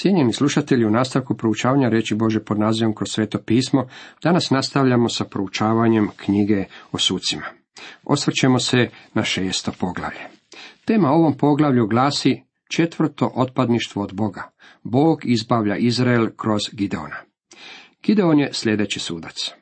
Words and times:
Cijenjeni 0.00 0.32
slušatelji, 0.32 0.84
u 0.84 0.90
nastavku 0.90 1.36
proučavanja 1.36 1.88
reći 1.88 2.14
Bože 2.14 2.40
pod 2.40 2.58
nazivom 2.58 2.94
kroz 2.94 3.08
sveto 3.10 3.38
pismo, 3.46 3.86
danas 4.22 4.50
nastavljamo 4.50 5.08
sa 5.08 5.24
proučavanjem 5.24 6.08
knjige 6.16 6.64
o 6.92 6.98
sucima. 6.98 7.42
Osvrćemo 8.04 8.58
se 8.58 8.88
na 9.14 9.22
šesto 9.22 9.72
poglavlje. 9.80 10.20
Tema 10.84 11.08
ovom 11.10 11.36
poglavlju 11.36 11.86
glasi 11.86 12.42
četvrto 12.68 13.32
otpadništvo 13.34 14.02
od 14.02 14.14
Boga. 14.14 14.50
Bog 14.82 15.20
izbavlja 15.24 15.76
Izrael 15.76 16.28
kroz 16.36 16.60
Gideona. 16.72 17.16
Gideon 18.02 18.40
je 18.40 18.50
sljedeći 18.52 19.00
sudac. 19.00 19.52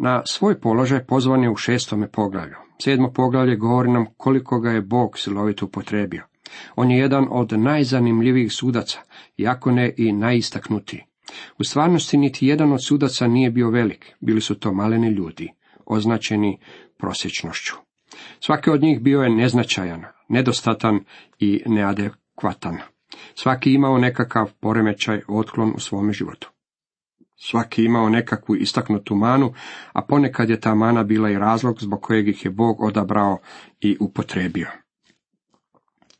Na 0.00 0.22
svoj 0.26 0.60
položaj 0.60 1.04
pozvan 1.04 1.42
je 1.42 1.50
u 1.50 1.56
šestome 1.56 2.10
poglavlju. 2.10 2.56
Sedmo 2.82 3.12
poglavlje 3.12 3.56
govori 3.56 3.90
nam 3.90 4.06
koliko 4.16 4.60
ga 4.60 4.70
je 4.70 4.82
Bog 4.82 5.18
silovito 5.18 5.66
upotrebio. 5.66 6.29
On 6.76 6.90
je 6.90 6.98
jedan 6.98 7.26
od 7.30 7.52
najzanimljivijih 7.52 8.52
sudaca, 8.52 8.98
jako 9.36 9.70
ne 9.70 9.94
i 9.96 10.12
najistaknutiji. 10.12 11.04
U 11.58 11.64
stvarnosti 11.64 12.16
niti 12.16 12.46
jedan 12.46 12.72
od 12.72 12.84
sudaca 12.84 13.26
nije 13.26 13.50
bio 13.50 13.70
velik, 13.70 14.14
bili 14.20 14.40
su 14.40 14.54
to 14.54 14.72
maleni 14.72 15.08
ljudi, 15.08 15.52
označeni 15.86 16.58
prosječnošću. 16.98 17.74
Svaki 18.40 18.70
od 18.70 18.82
njih 18.82 19.00
bio 19.00 19.22
je 19.22 19.30
neznačajan, 19.30 20.04
nedostatan 20.28 21.04
i 21.38 21.62
neadekvatan. 21.66 22.78
Svaki 23.34 23.72
imao 23.72 23.98
nekakav 23.98 24.52
poremećaj, 24.60 25.20
otklon 25.28 25.72
u 25.76 25.80
svome 25.80 26.12
životu. 26.12 26.50
Svaki 27.36 27.84
imao 27.84 28.08
nekakvu 28.08 28.56
istaknutu 28.56 29.14
manu, 29.14 29.52
a 29.92 30.02
ponekad 30.02 30.50
je 30.50 30.60
ta 30.60 30.74
mana 30.74 31.04
bila 31.04 31.30
i 31.30 31.38
razlog 31.38 31.80
zbog 31.80 32.02
kojeg 32.02 32.28
ih 32.28 32.44
je 32.44 32.50
Bog 32.50 32.80
odabrao 32.80 33.38
i 33.80 33.96
upotrebio. 34.00 34.68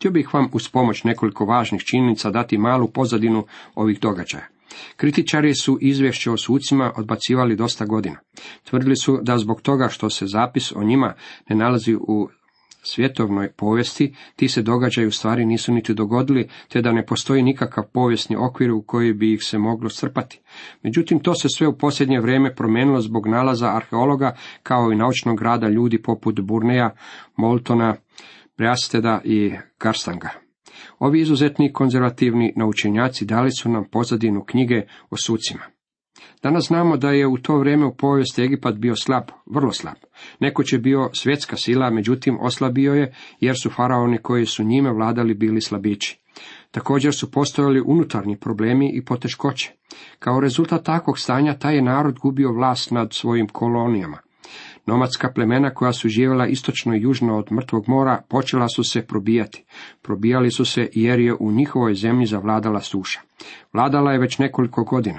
Htio 0.00 0.10
bih 0.10 0.34
vam 0.34 0.48
uz 0.52 0.68
pomoć 0.68 1.04
nekoliko 1.04 1.44
važnih 1.44 1.82
činjenica 1.82 2.30
dati 2.30 2.58
malu 2.58 2.88
pozadinu 2.88 3.44
ovih 3.74 4.00
događaja. 4.00 4.46
Kritičari 4.96 5.54
su 5.54 5.78
izvješće 5.80 6.30
o 6.30 6.36
sucima 6.36 6.92
odbacivali 6.96 7.56
dosta 7.56 7.86
godina. 7.86 8.16
Tvrdili 8.64 8.96
su 8.96 9.18
da 9.22 9.38
zbog 9.38 9.60
toga 9.62 9.88
što 9.88 10.10
se 10.10 10.26
zapis 10.26 10.72
o 10.76 10.84
njima 10.84 11.14
ne 11.48 11.56
nalazi 11.56 11.94
u 11.94 12.28
svjetovnoj 12.82 13.52
povijesti, 13.52 14.14
ti 14.36 14.48
se 14.48 14.62
događaji 14.62 15.06
u 15.06 15.12
stvari 15.12 15.46
nisu 15.46 15.72
niti 15.72 15.94
dogodili, 15.94 16.48
te 16.68 16.82
da 16.82 16.92
ne 16.92 17.06
postoji 17.06 17.42
nikakav 17.42 17.84
povijesni 17.92 18.36
okvir 18.36 18.72
u 18.72 18.82
koji 18.82 19.12
bi 19.12 19.32
ih 19.32 19.40
se 19.42 19.58
moglo 19.58 19.88
strpati. 19.88 20.40
Međutim, 20.82 21.20
to 21.20 21.34
se 21.34 21.48
sve 21.56 21.66
u 21.68 21.78
posljednje 21.78 22.20
vrijeme 22.20 22.54
promijenilo 22.54 23.00
zbog 23.00 23.26
nalaza 23.26 23.76
arheologa, 23.76 24.36
kao 24.62 24.92
i 24.92 24.96
naučnog 24.96 25.42
rada 25.42 25.68
ljudi 25.68 26.02
poput 26.02 26.40
Burneja, 26.40 26.94
Moltona, 27.36 27.96
Breasteda 28.60 29.20
i 29.24 29.52
Karstanga. 29.78 30.28
Ovi 30.98 31.20
izuzetni 31.20 31.72
konzervativni 31.72 32.52
naučenjaci 32.56 33.24
dali 33.24 33.50
su 33.50 33.70
nam 33.70 33.84
pozadinu 33.92 34.44
knjige 34.44 34.82
o 35.10 35.16
sucima. 35.16 35.62
Danas 36.42 36.66
znamo 36.66 36.96
da 36.96 37.10
je 37.10 37.26
u 37.26 37.38
to 37.38 37.58
vrijeme 37.58 37.86
u 37.86 37.96
povijesti 37.96 38.42
Egipat 38.42 38.74
bio 38.74 38.96
slab, 38.96 39.24
vrlo 39.46 39.72
slab. 39.72 39.96
Nekoć 40.40 40.72
je 40.72 40.78
bio 40.78 41.10
svjetska 41.12 41.56
sila, 41.56 41.90
međutim 41.90 42.38
oslabio 42.40 42.94
je 42.94 43.14
jer 43.40 43.56
su 43.62 43.70
faraoni 43.70 44.18
koji 44.18 44.46
su 44.46 44.64
njime 44.64 44.92
vladali 44.92 45.34
bili 45.34 45.60
slabići. 45.60 46.20
Također 46.70 47.14
su 47.14 47.30
postojali 47.30 47.82
unutarnji 47.86 48.40
problemi 48.40 48.90
i 48.94 49.04
poteškoće. 49.04 49.72
Kao 50.18 50.40
rezultat 50.40 50.84
takvog 50.84 51.18
stanja 51.18 51.58
taj 51.58 51.74
je 51.74 51.82
narod 51.82 52.18
gubio 52.18 52.52
vlast 52.52 52.90
nad 52.90 53.12
svojim 53.12 53.48
kolonijama. 53.48 54.18
Nomadska 54.86 55.32
plemena 55.32 55.74
koja 55.74 55.92
su 55.92 56.08
živjela 56.08 56.46
istočno 56.46 56.96
i 56.96 57.00
južno 57.00 57.38
od 57.38 57.52
mrtvog 57.52 57.88
mora 57.88 58.22
počela 58.28 58.68
su 58.68 58.84
se 58.84 59.02
probijati. 59.02 59.64
Probijali 60.02 60.50
su 60.50 60.64
se 60.64 60.88
jer 60.92 61.20
je 61.20 61.34
u 61.40 61.52
njihovoj 61.52 61.94
zemlji 61.94 62.26
zavladala 62.26 62.80
suša. 62.80 63.20
Vladala 63.72 64.12
je 64.12 64.18
već 64.18 64.38
nekoliko 64.38 64.84
godina. 64.84 65.18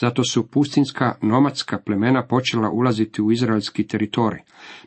Zato 0.00 0.24
su 0.24 0.46
pustinska 0.46 1.14
nomadska 1.22 1.78
plemena 1.78 2.26
počela 2.26 2.70
ulaziti 2.70 3.22
u 3.22 3.32
izraelski 3.32 3.86
teritorij. 3.86 4.40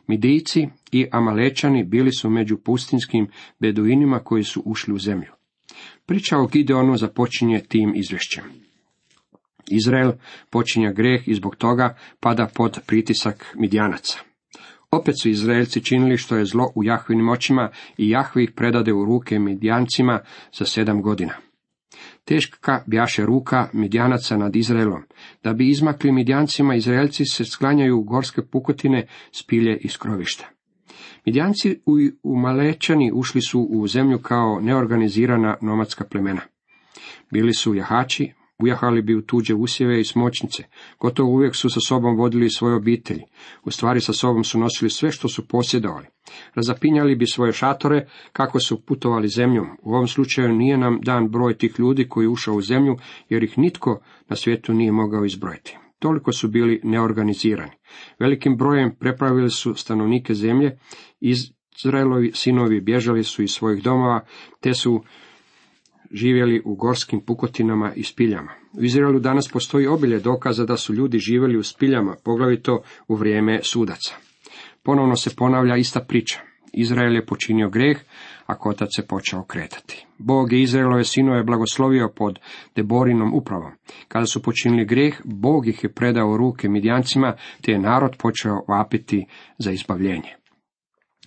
Midijci 0.06 0.68
i 0.92 1.06
Amalečani 1.12 1.84
bili 1.84 2.12
su 2.12 2.30
među 2.30 2.56
pustinskim 2.56 3.28
beduinima 3.60 4.18
koji 4.18 4.44
su 4.44 4.62
ušli 4.64 4.94
u 4.94 4.98
zemlju. 4.98 5.32
Priča 6.06 6.38
o 6.38 6.46
Gideonu 6.46 6.96
započinje 6.96 7.60
tim 7.68 7.92
izvješćem. 7.94 8.65
Izrael 9.70 10.12
počinja 10.50 10.92
greh 10.92 11.28
i 11.28 11.34
zbog 11.34 11.56
toga 11.56 11.96
pada 12.20 12.46
pod 12.54 12.78
pritisak 12.86 13.54
Midjanaca. 13.54 14.18
Opet 14.90 15.14
su 15.22 15.28
Izraelci 15.28 15.84
činili 15.84 16.16
što 16.16 16.36
je 16.36 16.44
zlo 16.44 16.72
u 16.74 16.84
Jahvinim 16.84 17.28
očima 17.28 17.70
i 17.98 18.10
Jahvi 18.10 18.44
ih 18.44 18.50
predade 18.56 18.92
u 18.92 19.04
ruke 19.04 19.38
Midjancima 19.38 20.20
za 20.58 20.64
sedam 20.64 21.02
godina. 21.02 21.32
Teška 22.24 22.82
bjaše 22.86 23.26
ruka 23.26 23.68
Midjanaca 23.72 24.36
nad 24.36 24.56
Izraelom. 24.56 25.02
Da 25.42 25.52
bi 25.52 25.68
izmakli 25.68 26.12
Midjancima, 26.12 26.74
Izraelci 26.74 27.24
se 27.24 27.44
sklanjaju 27.44 27.98
u 27.98 28.02
gorske 28.02 28.42
pukotine, 28.42 29.06
spilje 29.32 29.76
i 29.76 29.88
skrovišta. 29.88 30.48
Midjanci 31.26 31.80
u 32.22 32.36
Malečani 32.36 33.10
ušli 33.14 33.40
su 33.40 33.60
u 33.60 33.86
zemlju 33.86 34.18
kao 34.18 34.60
neorganizirana 34.60 35.56
nomadska 35.62 36.04
plemena. 36.04 36.40
Bili 37.30 37.54
su 37.54 37.74
jahači, 37.74 38.32
Ujahali 38.58 39.02
bi 39.02 39.14
u 39.14 39.22
tuđe 39.22 39.54
usjeve 39.54 40.00
i 40.00 40.04
smočnice, 40.04 40.64
gotovo 41.00 41.30
uvijek 41.30 41.56
su 41.56 41.70
sa 41.70 41.80
sobom 41.88 42.16
vodili 42.16 42.50
svoje 42.50 42.74
obitelji, 42.74 43.22
u 43.64 43.70
stvari 43.70 44.00
sa 44.00 44.12
sobom 44.12 44.44
su 44.44 44.58
nosili 44.58 44.90
sve 44.90 45.10
što 45.10 45.28
su 45.28 45.48
posjedovali. 45.48 46.06
Razapinjali 46.54 47.16
bi 47.16 47.26
svoje 47.26 47.52
šatore 47.52 48.06
kako 48.32 48.60
su 48.60 48.86
putovali 48.86 49.28
zemljom. 49.28 49.66
U 49.82 49.94
ovom 49.94 50.06
slučaju 50.06 50.52
nije 50.52 50.78
nam 50.78 51.00
dan 51.02 51.28
broj 51.28 51.58
tih 51.58 51.74
ljudi 51.78 52.08
koji 52.08 52.26
ušao 52.26 52.54
u 52.54 52.62
zemlju, 52.62 52.96
jer 53.28 53.44
ih 53.44 53.58
nitko 53.58 54.00
na 54.28 54.36
svijetu 54.36 54.74
nije 54.74 54.92
mogao 54.92 55.24
izbrojiti. 55.24 55.78
Toliko 55.98 56.32
su 56.32 56.48
bili 56.48 56.80
neorganizirani. 56.84 57.72
Velikim 58.20 58.56
brojem 58.56 58.96
prepravili 59.00 59.50
su 59.50 59.74
stanovnike 59.74 60.34
zemlje, 60.34 60.78
Izraelovi 61.20 62.32
sinovi 62.34 62.80
bježali 62.80 63.24
su 63.24 63.42
iz 63.42 63.50
svojih 63.50 63.82
domova, 63.82 64.24
te 64.60 64.74
su 64.74 65.02
živjeli 66.12 66.62
u 66.64 66.74
gorskim 66.74 67.20
pukotinama 67.20 67.92
i 67.94 68.02
spiljama. 68.02 68.52
U 68.72 68.82
Izraelu 68.82 69.20
danas 69.20 69.48
postoji 69.48 69.86
obilje 69.86 70.18
dokaza 70.18 70.64
da 70.64 70.76
su 70.76 70.94
ljudi 70.94 71.18
živjeli 71.18 71.58
u 71.58 71.62
spiljama, 71.62 72.16
poglavito 72.24 72.82
u 73.08 73.14
vrijeme 73.14 73.60
sudaca. 73.62 74.14
Ponovno 74.82 75.16
se 75.16 75.36
ponavlja 75.36 75.76
ista 75.76 76.00
priča. 76.00 76.40
Izrael 76.72 77.14
je 77.14 77.26
počinio 77.26 77.68
greh, 77.70 77.98
a 78.46 78.58
kotac 78.58 78.88
se 78.96 79.06
počeo 79.06 79.44
kretati. 79.44 80.06
Bog 80.18 80.52
je 80.52 80.62
Izraelove 80.62 81.04
sinove 81.04 81.42
blagoslovio 81.42 82.12
pod 82.16 82.38
Deborinom 82.76 83.34
upravom. 83.34 83.72
Kada 84.08 84.26
su 84.26 84.42
počinili 84.42 84.84
greh, 84.84 85.20
Bog 85.24 85.68
ih 85.68 85.84
je 85.84 85.92
predao 85.92 86.36
ruke 86.36 86.68
midjancima, 86.68 87.34
te 87.60 87.72
je 87.72 87.78
narod 87.78 88.16
počeo 88.18 88.62
vapiti 88.68 89.26
za 89.58 89.70
izbavljenje 89.70 90.45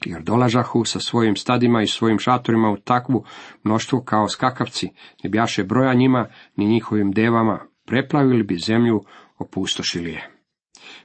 jer 0.06 0.24
dolažahu 0.24 0.86
sa 0.86 1.00
svojim 1.00 1.36
stadima 1.36 1.82
i 1.82 1.88
svojim 1.88 2.20
šatorima 2.20 2.70
u 2.70 2.78
takvu 2.78 3.24
mnoštvu 3.64 4.02
kao 4.02 4.28
skakavci, 4.28 4.90
ne 5.24 5.30
bjaše 5.30 5.64
broja 5.64 5.94
njima, 5.94 6.28
ni 6.56 6.66
njihovim 6.66 7.12
devama, 7.12 7.60
preplavili 7.86 8.44
bi 8.44 8.58
zemlju, 8.58 9.04
opustošili 9.38 10.12
je. 10.12 10.30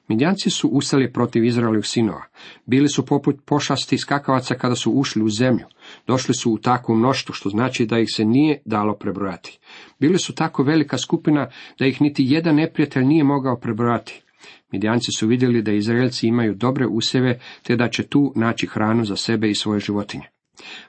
Midjanci 0.09 0.51
su 0.51 0.69
ustali 0.69 1.13
protiv 1.13 1.45
Izraelovih 1.45 1.87
sinova. 1.87 2.23
Bili 2.67 2.89
su 2.89 3.07
poput 3.07 3.37
pošasti 3.45 3.99
skakavaca 3.99 4.55
kada 4.55 4.75
su 4.75 4.93
ušli 4.93 5.23
u 5.23 5.29
zemlju. 5.29 5.67
Došli 6.07 6.35
su 6.35 6.53
u 6.53 6.59
takvu 6.59 6.95
mnoštvu, 6.95 7.33
što 7.33 7.49
znači 7.49 7.87
da 7.87 7.99
ih 7.99 8.09
se 8.15 8.25
nije 8.25 8.63
dalo 8.65 8.95
prebrojati. 8.95 9.59
Bili 10.01 10.19
su 10.19 10.35
tako 10.35 10.63
velika 10.63 10.99
skupina 10.99 11.51
da 11.79 11.87
ih 11.87 12.01
niti 12.01 12.25
jedan 12.27 12.55
neprijatelj 12.55 13.05
nije 13.05 13.25
mogao 13.25 13.61
prebrojati. 13.61 14.24
Midjanci 14.73 15.13
su 15.19 15.27
vidjeli 15.27 15.63
da 15.63 15.73
Izraelci 15.73 16.27
imaju 16.27 16.55
dobre 16.55 16.87
usjeve, 16.87 17.39
te 17.63 17.77
da 17.77 17.89
će 17.89 18.03
tu 18.03 18.33
naći 18.37 18.67
hranu 18.67 19.05
za 19.05 19.17
sebe 19.17 19.51
i 19.51 19.55
svoje 19.55 19.81
životinje. 19.81 20.25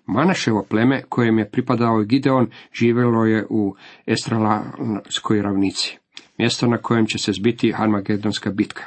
Manaševo 0.05 0.65
pleme, 0.69 1.03
kojem 1.09 1.39
je 1.39 1.49
pripadao 1.49 2.03
Gideon, 2.03 2.47
živjelo 2.73 3.25
je 3.25 3.45
u 3.49 3.75
Estralanskoj 4.05 5.41
ravnici, 5.41 5.97
mjesto 6.37 6.67
na 6.67 6.77
kojem 6.77 7.05
će 7.05 7.17
se 7.17 7.31
zbiti 7.31 7.71
Harmagedonska 7.71 8.51
bitka. 8.51 8.83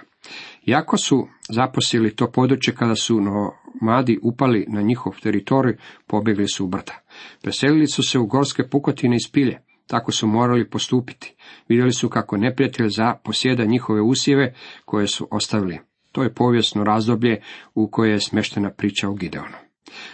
Jako 0.64 0.96
su 0.96 1.28
zaposili 1.48 2.16
to 2.16 2.30
područje 2.30 2.74
kada 2.74 2.94
su 2.94 3.20
nomadi 3.20 4.18
upali 4.22 4.66
na 4.68 4.82
njihov 4.82 5.12
teritorij, 5.22 5.76
pobjegli 6.06 6.48
su 6.48 6.64
u 6.64 6.68
brda. 6.68 7.02
Preselili 7.42 7.86
su 7.86 8.02
se 8.02 8.18
u 8.18 8.26
gorske 8.26 8.68
pukotine 8.68 9.16
i 9.16 9.20
spilje. 9.20 9.58
Tako 9.88 10.12
su 10.12 10.26
morali 10.26 10.70
postupiti. 10.70 11.34
Vidjeli 11.68 11.92
su 11.92 12.08
kako 12.08 12.36
neprijatelj 12.36 12.88
za 12.88 13.14
posjeda 13.24 13.64
njihove 13.64 14.02
usjeve 14.02 14.54
koje 14.84 15.06
su 15.06 15.28
ostavili. 15.30 15.78
To 16.12 16.22
je 16.22 16.34
povijesno 16.34 16.84
razdoblje 16.84 17.42
u 17.74 17.90
koje 17.90 18.10
je 18.10 18.20
smeštena 18.20 18.70
priča 18.70 19.08
o 19.08 19.14
Gideonu. 19.14 19.56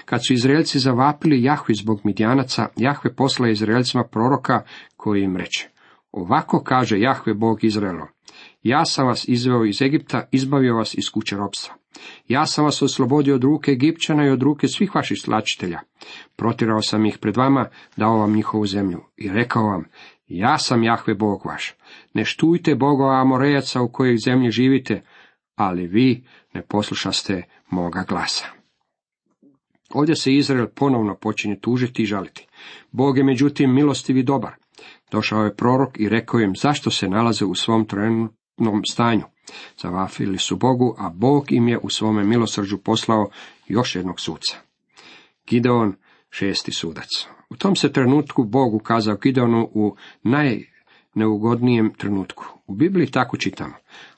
Kad 0.05 0.21
su 0.27 0.33
Izraelci 0.33 0.79
zavapili 0.79 1.43
Jahvi 1.43 1.75
zbog 1.75 2.01
Midjanaca, 2.05 2.69
Jahve 2.77 3.15
posla 3.15 3.49
Izraelcima 3.49 4.05
proroka 4.05 4.63
koji 4.97 5.23
im 5.23 5.37
reče. 5.37 5.69
Ovako 6.13 6.63
kaže 6.63 7.01
Jahve 7.01 7.35
Bog 7.35 7.65
Izraelo. 7.65 8.09
Ja 8.63 8.85
sam 8.85 9.07
vas 9.07 9.29
izveo 9.29 9.65
iz 9.65 9.83
Egipta, 9.83 10.29
izbavio 10.33 10.77
vas 10.77 10.95
iz 10.95 11.05
kuće 11.15 11.37
ropstva. 11.37 11.75
Ja 12.29 12.47
sam 12.47 12.65
vas 12.65 12.83
oslobodio 12.83 13.35
od 13.35 13.45
ruke 13.45 13.73
Egipćana 13.73 14.27
i 14.27 14.31
od 14.31 14.43
ruke 14.43 14.69
svih 14.69 14.95
vaših 14.95 15.19
slačitelja. 15.21 15.81
Protirao 16.37 16.83
sam 16.83 17.07
ih 17.07 17.19
pred 17.19 17.37
vama, 17.37 17.69
dao 17.97 18.19
vam 18.19 18.35
njihovu 18.35 18.67
zemlju 18.67 19.01
i 19.17 19.29
rekao 19.29 19.63
vam, 19.63 19.85
ja 20.27 20.59
sam 20.59 20.83
Jahve 20.83 21.15
Bog 21.15 21.47
vaš. 21.47 21.75
Ne 22.15 22.25
štujte 22.25 22.75
Bogova 22.75 23.21
Amorejaca 23.21 23.83
u 23.83 23.89
kojoj 23.89 24.17
zemlji 24.17 24.51
živite, 24.51 25.03
ali 25.55 25.87
vi 25.87 26.25
ne 26.55 26.63
poslušaste 26.63 27.43
moga 27.71 28.05
glasa. 28.09 28.45
Ovdje 29.95 30.17
se 30.17 30.35
Izrael 30.35 30.67
ponovno 30.75 31.15
počinje 31.15 31.61
tužiti 31.61 32.03
i 32.03 32.07
žaliti. 32.07 32.47
Bog 32.93 33.19
je 33.19 33.25
međutim 33.25 33.75
milostivi 33.75 34.23
dobar. 34.23 34.53
Došao 35.11 35.45
je 35.45 35.57
prorok 35.57 36.01
i 36.01 36.09
rekao 36.09 36.41
im 36.41 36.57
zašto 36.57 36.91
se 36.91 37.09
nalaze 37.09 37.45
u 37.45 37.55
svom 37.55 37.85
trenutnom 37.85 38.44
stanju. 38.91 39.25
Zavafili 39.83 40.39
su 40.39 40.57
Bogu, 40.57 40.95
a 40.99 41.11
Bog 41.11 41.53
im 41.53 41.69
je 41.69 41.79
u 41.83 41.91
svome 41.91 42.25
milosrđu 42.25 42.79
poslao 42.79 43.29
još 43.67 43.97
jednog 43.97 44.21
suca. 44.21 44.57
Gideon, 45.47 45.95
šesti 46.31 46.73
sudac. 46.73 47.09
U 47.51 47.57
tom 47.57 47.77
se 47.77 47.93
trenutku 47.93 48.45
Bog 48.45 48.75
ukazao 48.75 49.17
Gideonu 49.17 49.69
u 49.75 49.97
najneugodnijem 50.23 51.95
trenutku. 51.95 52.45
U 52.67 52.75
Bibliji 52.75 53.11
tako 53.11 53.37
čitamo. 53.37 53.75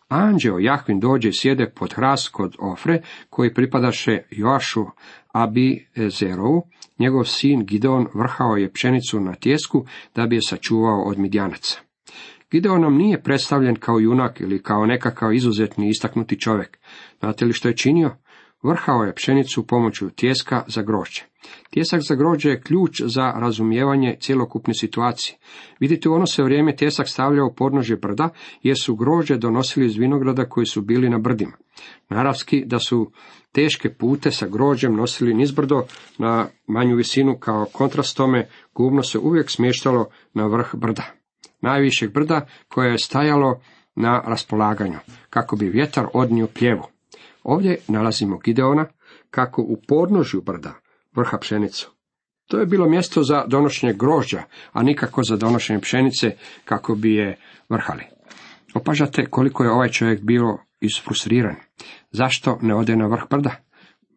Anđeo 0.08 0.58
Jahvin 0.58 1.00
dođe 1.00 1.30
sjede 1.32 1.70
pod 1.70 1.94
hras 1.94 2.28
kod 2.28 2.56
Ofre, 2.58 3.02
koji 3.30 3.54
pripadaše 3.54 4.22
Joašu 4.30 4.84
Abizerovu, 5.32 6.62
njegov 6.98 7.24
sin 7.24 7.64
Gideon 7.66 8.06
vrhao 8.14 8.56
je 8.56 8.72
pšenicu 8.72 9.20
na 9.20 9.34
tjesku 9.34 9.86
da 10.14 10.26
bi 10.26 10.36
je 10.36 10.42
sačuvao 10.42 11.02
od 11.02 11.18
midjanaca. 11.18 11.80
Gideon 12.50 12.81
nam 12.81 12.96
nije 12.96 13.22
predstavljen 13.22 13.76
kao 13.76 13.98
junak 13.98 14.40
ili 14.40 14.62
kao 14.62 14.87
nekakav 14.87 15.34
izuzetni 15.34 15.88
istaknuti 15.88 16.40
čovjek. 16.40 16.78
Znate 17.20 17.44
li 17.44 17.52
što 17.52 17.69
je 17.69 17.76
činio? 17.76 18.16
Vrhao 18.62 19.04
je 19.04 19.14
pšenicu 19.14 19.66
pomoću 19.66 20.10
tjeska 20.10 20.64
za 20.66 20.82
grožđe. 20.82 21.22
Tjesak 21.70 22.00
za 22.00 22.14
grožđe 22.14 22.50
je 22.50 22.60
ključ 22.60 23.02
za 23.04 23.32
razumijevanje 23.37 24.16
cjelokupne 24.20 24.75
situacije. 24.75 25.38
Vidite, 25.81 26.08
u 26.08 26.12
ono 26.12 26.26
se 26.26 26.43
vrijeme 26.43 26.76
tjesak 26.76 27.08
stavljao 27.08 27.46
u 27.46 27.54
podnožje 27.54 27.96
brda, 27.96 28.28
jer 28.62 28.76
su 28.82 28.96
grožđe 28.96 29.37
donosili 29.37 29.87
iz 29.87 29.96
vinograda 29.96 30.44
koji 30.44 30.66
su 30.66 30.82
bili 30.82 31.10
na 31.10 31.19
brdima. 31.19 31.56
Naravski 32.08 32.64
da 32.66 32.78
su 32.78 33.10
teške 33.52 33.94
pute 33.94 34.31
sa 34.31 34.46
grožđem 34.46 34.96
nosili 34.96 35.34
nizbrdo 35.34 35.82
na 36.19 36.46
manju 36.66 36.96
visinu 36.96 37.38
kao 37.38 37.66
kontrast 37.72 38.16
tome, 38.16 38.49
gubno 38.75 39.02
se 39.02 39.19
uvijek 39.19 39.50
smještalo 39.50 40.08
na 40.34 40.46
vrh 40.46 40.75
brda. 40.75 41.25
Najvišeg 41.66 42.12
brda 42.12 42.46
koje 42.68 42.90
je 42.90 42.98
stajalo 42.98 43.60
na 43.94 44.22
raspolaganju, 44.26 44.98
kako 45.30 45.56
bi 45.56 45.68
vjetar 45.68 46.06
odnio 46.14 46.46
pljevu. 46.46 46.82
Ovdje 47.42 47.78
nalazimo 47.88 48.38
Gideona 48.38 48.86
kako 49.30 49.62
u 49.62 49.76
podnožju 49.88 50.42
brda 50.42 50.74
vrha 51.16 51.38
pšenicu. 51.38 51.90
To 52.46 52.58
je 52.58 52.66
bilo 52.66 52.88
mjesto 52.88 53.22
za 53.22 53.44
donošenje 53.46 53.92
grožđa, 53.92 54.42
a 54.72 54.82
nikako 54.82 55.22
za 55.22 55.36
donošenje 55.36 55.80
pšenice 55.80 56.36
kako 56.64 56.94
bi 56.94 57.14
je 57.14 57.38
vrhali. 57.68 58.04
Opažate 58.74 59.26
koliko 59.26 59.64
je 59.64 59.70
ovaj 59.70 59.88
čovjek 59.88 60.20
bio 60.20 60.58
isfrustriran. 60.80 61.56
Zašto 62.10 62.58
ne 62.62 62.74
ode 62.74 62.96
na 62.96 63.06
vrh 63.06 63.22
brda? 63.30 63.50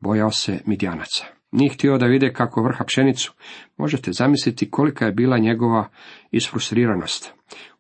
Bojao 0.02 0.32
se 0.32 0.60
midjanaca. 0.66 1.39
Nije 1.52 1.74
htio 1.74 1.98
da 1.98 2.06
vide 2.06 2.34
kako 2.34 2.64
vrha 2.64 2.84
pšenicu. 2.84 3.34
Možete 3.78 4.12
zamisliti 4.12 4.72
kolika 4.72 5.06
je 5.06 5.12
bila 5.12 5.38
njegova 5.38 5.90
isfrustriranost. 6.32 7.34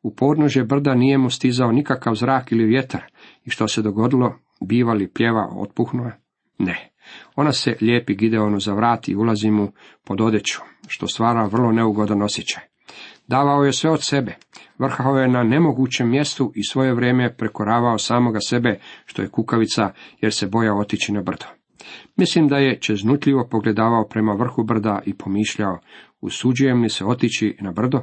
U 0.03 0.15
podnožje 0.15 0.63
brda 0.63 0.95
nije 0.95 1.17
mu 1.17 1.29
stizao 1.29 1.71
nikakav 1.71 2.15
zrak 2.15 2.51
ili 2.51 2.65
vjetar. 2.65 3.01
I 3.45 3.49
što 3.49 3.67
se 3.67 3.81
dogodilo? 3.81 4.35
Bivali 4.61 5.07
pjeva 5.13 5.49
otpuhnuo? 5.55 6.11
Ne. 6.57 6.91
Ona 7.35 7.51
se 7.51 7.75
lijepi 7.81 8.15
Gideonu 8.15 8.59
za 8.59 8.73
vrat 8.73 9.07
i 9.07 9.15
ulazi 9.15 9.51
mu 9.51 9.71
pod 10.05 10.21
odeću, 10.21 10.59
što 10.87 11.07
stvara 11.07 11.45
vrlo 11.45 11.71
neugodan 11.71 12.21
osjećaj. 12.21 12.63
Davao 13.27 13.63
je 13.63 13.73
sve 13.73 13.91
od 13.91 14.03
sebe, 14.03 14.35
vrhao 14.77 15.17
je 15.17 15.27
na 15.27 15.43
nemogućem 15.43 16.09
mjestu 16.09 16.51
i 16.55 16.63
svoje 16.63 16.93
vrijeme 16.93 17.33
prekoravao 17.33 17.97
samoga 17.97 18.39
sebe, 18.39 18.79
što 19.05 19.21
je 19.21 19.29
kukavica, 19.29 19.91
jer 20.21 20.33
se 20.33 20.47
boja 20.47 20.75
otići 20.75 21.11
na 21.11 21.21
brdo. 21.21 21.58
Mislim 22.15 22.47
da 22.47 22.57
je 22.57 22.79
čeznutljivo 22.79 23.47
pogledavao 23.51 24.07
prema 24.07 24.33
vrhu 24.33 24.63
brda 24.63 25.01
i 25.05 25.13
pomišljao, 25.13 25.79
usuđujem 26.21 26.81
li 26.81 26.89
se 26.89 27.05
otići 27.05 27.57
na 27.61 27.71
brdo? 27.71 28.01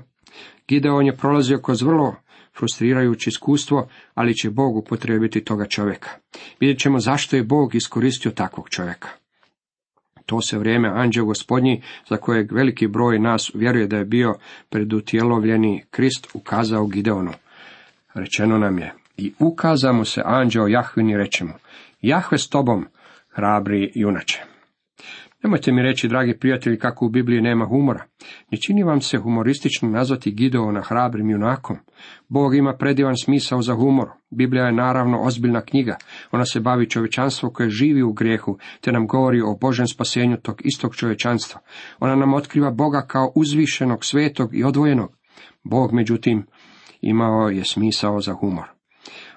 Gideon 0.69 1.07
je 1.07 1.17
prolazio 1.17 1.59
kroz 1.59 1.83
vrlo 1.83 2.15
frustrirajuće 2.59 3.29
iskustvo, 3.29 3.89
ali 4.15 4.35
će 4.35 4.51
Bog 4.51 4.77
upotrijebiti 4.77 5.45
toga 5.45 5.67
čovjeka. 5.67 6.11
Vidjet 6.61 6.79
ćemo 6.79 7.01
zašto 7.01 7.37
je 7.37 7.43
Bog 7.43 7.75
iskoristio 7.75 8.31
takvog 8.31 8.69
čovjeka. 8.69 9.09
To 10.27 10.41
se 10.41 10.59
vrijeme 10.59 10.89
anđeo 10.89 11.25
gospodnji, 11.25 11.83
za 12.09 12.17
kojeg 12.17 12.53
veliki 12.53 12.87
broj 12.87 13.19
nas 13.19 13.51
vjeruje 13.55 13.87
da 13.87 13.97
je 13.97 14.05
bio 14.05 14.35
predutjelovljeni 14.71 15.85
Krist, 15.91 16.29
ukazao 16.35 16.87
Gideonu. 16.87 17.33
Rečeno 18.15 18.59
nam 18.59 18.79
je, 18.79 18.95
i 19.17 19.33
ukazamo 19.39 20.05
se 20.05 20.23
anđeo 20.25 20.67
Jahvini 20.67 21.17
rečemo, 21.17 21.53
Jahve 22.01 22.39
s 22.39 22.49
tobom, 22.49 22.87
hrabri 23.37 23.93
junače. 23.95 24.43
Nemojte 25.43 25.73
mi 25.73 25.83
reći, 25.83 26.09
dragi 26.09 26.39
prijatelji, 26.39 26.79
kako 26.79 27.07
u 27.07 27.09
Bibliji 27.09 27.41
nema 27.41 27.65
humora. 27.67 28.05
Ne 28.51 28.59
čini 28.59 28.83
vam 28.83 29.01
se 29.01 29.19
humoristično 29.19 29.89
nazvati 29.89 30.31
Gideona 30.31 30.83
hrabrim 30.83 31.31
junakom. 31.31 31.77
Bog 32.29 32.57
ima 32.57 32.77
predivan 32.77 33.17
smisao 33.17 33.63
za 33.63 33.75
humor. 33.75 34.09
Biblija 34.31 34.67
je 34.67 34.73
naravno 34.73 35.21
ozbiljna 35.23 35.61
knjiga. 35.61 35.97
Ona 36.33 36.45
se 36.45 36.61
bavi 36.61 36.91
čovječanstvo 36.91 37.51
koje 37.51 37.71
živi 37.71 38.03
u 38.03 38.13
grijehu, 38.13 38.59
te 38.81 38.93
nam 38.93 39.07
govori 39.07 39.41
o 39.41 39.57
Božem 39.61 39.87
spasenju 39.87 40.37
tog 40.37 40.61
istog 40.65 40.97
čovječanstva. 40.97 41.61
Ona 42.01 42.17
nam 42.17 42.35
otkriva 42.35 42.71
Boga 42.71 43.05
kao 43.09 43.33
uzvišenog, 43.35 44.05
svetog 44.05 44.57
i 44.57 44.65
odvojenog. 44.65 45.17
Bog, 45.65 45.93
međutim, 45.93 46.47
imao 47.01 47.49
je 47.49 47.65
smisao 47.65 48.21
za 48.21 48.33
humor. 48.33 48.76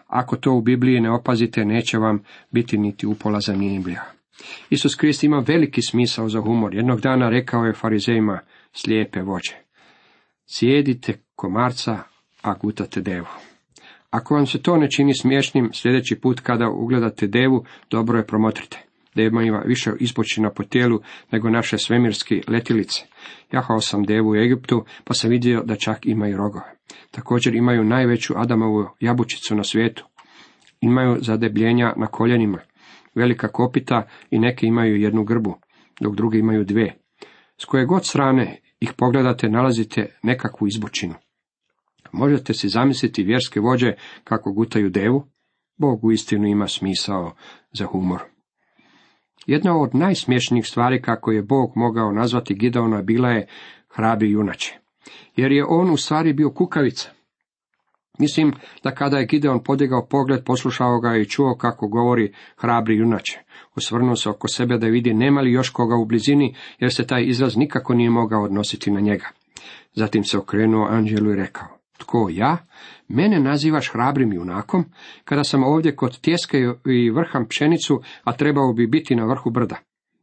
Ako 0.09 0.35
to 0.35 0.53
u 0.53 0.61
Bibliji 0.61 1.01
ne 1.01 1.11
opazite, 1.11 1.65
neće 1.65 1.97
vam 1.97 2.23
biti 2.51 2.77
niti 2.77 3.07
upola 3.07 3.39
zanimljiva. 3.39 4.01
Isus 4.69 4.95
Krist 4.95 5.23
ima 5.23 5.43
veliki 5.47 5.81
smisao 5.81 6.29
za 6.29 6.41
humor. 6.41 6.75
Jednog 6.75 7.01
dana 7.01 7.29
rekao 7.29 7.65
je 7.65 7.73
farizejima 7.73 8.39
slijepe 8.73 9.21
vođe. 9.21 9.55
Sjedite 10.45 11.13
komarca, 11.35 11.99
a 12.41 12.53
gutate 12.53 13.01
devu. 13.01 13.27
Ako 14.09 14.35
vam 14.35 14.47
se 14.47 14.61
to 14.61 14.77
ne 14.77 14.89
čini 14.91 15.13
smiješnim, 15.13 15.69
sljedeći 15.73 16.15
put 16.15 16.39
kada 16.39 16.69
ugledate 16.69 17.27
devu, 17.27 17.65
dobro 17.89 18.17
je 18.17 18.27
promotrite. 18.27 18.85
Deva 19.15 19.43
ima 19.43 19.63
više 19.65 19.91
ispočina 19.99 20.49
po 20.49 20.63
tijelu 20.63 20.99
nego 21.31 21.49
naše 21.49 21.77
svemirske 21.77 22.41
letilice. 22.47 23.01
Jahao 23.51 23.81
sam 23.81 24.03
devu 24.03 24.29
u 24.29 24.35
Egiptu, 24.35 24.85
pa 25.03 25.13
sam 25.13 25.29
vidio 25.29 25.63
da 25.63 25.75
čak 25.75 26.05
imaju 26.05 26.37
rogove. 26.37 26.75
Također 27.11 27.55
imaju 27.55 27.83
najveću 27.83 28.33
Adamovu 28.37 28.89
jabučicu 28.99 29.55
na 29.55 29.63
svijetu. 29.63 30.05
Imaju 30.81 31.17
zadebljenja 31.21 31.93
na 31.97 32.07
koljenima, 32.07 32.59
velika 33.15 33.47
kopita 33.47 34.07
i 34.31 34.39
neke 34.39 34.67
imaju 34.67 34.95
jednu 34.95 35.23
grbu, 35.23 35.55
dok 36.01 36.15
druge 36.15 36.37
imaju 36.37 36.63
dve. 36.63 36.93
S 37.57 37.65
koje 37.65 37.85
god 37.85 38.05
strane 38.05 38.61
ih 38.79 38.93
pogledate, 38.97 39.49
nalazite 39.49 40.17
nekakvu 40.23 40.67
izbočinu. 40.67 41.13
Možete 42.11 42.53
si 42.53 42.69
zamisliti 42.69 43.23
vjerske 43.23 43.59
vođe 43.59 43.93
kako 44.23 44.51
gutaju 44.51 44.89
devu? 44.89 45.25
Bog 45.77 46.03
u 46.03 46.11
istinu 46.11 46.47
ima 46.47 46.67
smisao 46.67 47.35
za 47.73 47.85
humor. 47.85 48.21
Jedna 49.45 49.77
od 49.81 49.95
najsmješnijih 49.95 50.67
stvari 50.67 51.01
kako 51.01 51.31
je 51.31 51.43
Bog 51.43 51.71
mogao 51.75 52.11
nazvati 52.11 52.55
Gideona 52.55 53.01
bila 53.01 53.29
je 53.29 53.47
hrabi 53.89 54.31
junače. 54.31 54.79
Jer 55.35 55.51
je 55.51 55.65
on 55.65 55.91
u 55.91 55.97
stvari 55.97 56.33
bio 56.33 56.51
kukavica. 56.51 57.09
Mislim 58.19 58.53
da 58.83 58.91
kada 58.91 59.17
je 59.17 59.25
Gideon 59.25 59.63
podigao 59.63 60.05
pogled, 60.05 60.43
poslušao 60.43 60.99
ga 60.99 61.17
i 61.17 61.25
čuo 61.25 61.55
kako 61.55 61.87
govori 61.87 62.33
hrabri 62.57 62.97
junače. 62.97 63.39
Osvrnuo 63.75 64.15
se 64.15 64.29
oko 64.29 64.47
sebe 64.47 64.77
da 64.77 64.87
vidi 64.87 65.13
nema 65.13 65.41
li 65.41 65.51
još 65.51 65.69
koga 65.69 65.95
u 65.95 66.05
blizini, 66.05 66.55
jer 66.79 66.93
se 66.93 67.07
taj 67.07 67.23
izraz 67.25 67.57
nikako 67.57 67.93
nije 67.93 68.09
mogao 68.09 68.43
odnositi 68.43 68.91
na 68.91 68.99
njega. 68.99 69.27
Zatim 69.93 70.23
se 70.23 70.37
okrenuo 70.37 70.87
Anđelu 70.87 71.31
i 71.31 71.35
rekao, 71.35 71.67
tko 71.97 72.29
ja? 72.31 72.57
Mene 73.07 73.39
nazivaš 73.39 73.91
hrabrim 73.91 74.33
junakom, 74.33 74.85
kada 75.23 75.43
sam 75.43 75.63
ovdje 75.63 75.95
kod 75.95 76.21
tjeske 76.21 76.57
i 76.85 77.09
vrham 77.09 77.47
pšenicu, 77.47 78.01
a 78.23 78.33
trebao 78.33 78.73
bi 78.73 78.87
biti 78.87 79.15
na 79.15 79.25
vrhu 79.25 79.49
brda. 79.49 79.75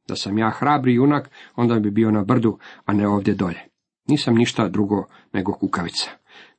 Da 0.08 0.16
sam 0.16 0.38
ja 0.38 0.50
hrabri 0.50 0.94
junak, 0.94 1.30
onda 1.56 1.78
bi 1.78 1.90
bio 1.90 2.10
na 2.10 2.24
brdu, 2.24 2.58
a 2.84 2.92
ne 2.92 3.08
ovdje 3.08 3.34
dolje. 3.34 3.60
Nisam 4.08 4.34
ništa 4.34 4.68
drugo 4.68 5.04
nego 5.32 5.52
kukavica. 5.52 6.10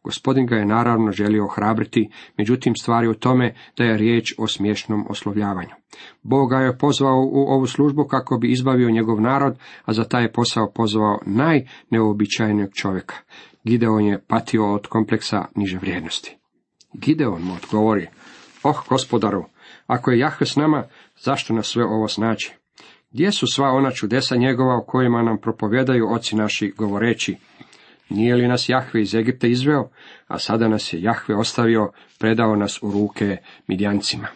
Gospodin 0.04 0.46
ga 0.46 0.56
je 0.56 0.66
naravno 0.66 1.12
želio 1.12 1.46
ohrabriti, 1.46 2.10
međutim 2.38 2.76
stvari 2.76 3.08
u 3.08 3.14
tome 3.14 3.56
da 3.78 3.84
je 3.84 3.98
riječ 3.98 4.34
o 4.38 4.48
smiješnom 4.48 5.06
oslovljavanju. 5.10 5.76
Bog 6.24 6.50
ga 6.50 6.58
je 6.58 6.78
pozvao 6.78 7.20
u 7.32 7.46
ovu 7.48 7.68
službu 7.68 8.04
kako 8.04 8.38
bi 8.38 8.52
izbavio 8.52 8.90
njegov 8.90 9.22
narod, 9.22 9.58
a 9.86 9.94
za 9.94 10.04
taj 10.04 10.24
je 10.24 10.32
posao 10.32 10.72
pozvao 10.76 11.20
najneobičajnijeg 11.26 12.70
čovjeka. 12.74 13.16
Gideon 13.64 14.06
je 14.06 14.22
patio 14.28 14.74
od 14.74 14.88
kompleksa 14.88 15.46
niže 15.56 15.78
vrijednosti. 15.78 16.38
Gideon 16.94 17.42
mu 17.44 17.54
odgovori, 17.54 18.08
oh 18.64 18.84
gospodaru, 18.90 19.44
ako 19.88 20.12
je 20.12 20.20
Jahve 20.20 20.46
s 20.46 20.56
nama, 20.56 20.84
zašto 21.16 21.54
nas 21.54 21.68
sve 21.68 21.86
ovo 21.86 22.08
znači? 22.08 22.54
Gdje 23.12 23.32
su 23.32 23.48
sva 23.48 23.70
ona 23.70 23.92
čudesa 23.92 24.36
njegova 24.36 24.78
o 24.78 24.86
kojima 24.88 25.24
nam 25.24 25.38
propovjedaju 25.42 26.14
oci 26.14 26.36
naši 26.36 26.74
govoreći, 26.78 27.38
Nije 28.10 28.36
li 28.36 28.48
nas 28.48 28.70
Jahve 28.70 29.02
iz 29.02 29.16
Egipta 29.16 29.48
izveo, 29.48 29.90
a 30.28 30.40
sada 30.40 30.68
nas 30.68 30.94
je 30.94 31.02
Jahve 31.02 31.36
ostavio, 31.36 31.92
predao 32.20 32.56
nas 32.56 32.84
u 32.84 32.92
ruke 32.92 33.38
Midjancima. 33.68 34.28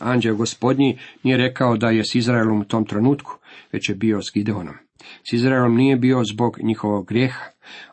Anđeo 0.00 0.34
gospodnji 0.34 0.98
nije 1.22 1.36
rekao 1.36 1.76
da 1.76 1.90
je 1.90 2.04
s 2.04 2.14
Izraelom 2.14 2.60
u 2.60 2.64
tom 2.64 2.84
trenutku, 2.84 3.32
već 3.72 3.88
je 3.88 3.94
bio 3.94 4.22
s 4.22 4.30
Gideonom. 4.34 4.74
S 5.30 5.32
Izraelom 5.32 5.76
nije 5.76 5.96
bio 5.96 6.24
zbog 6.24 6.58
njihovog 6.62 7.06
grijeha. 7.08 7.44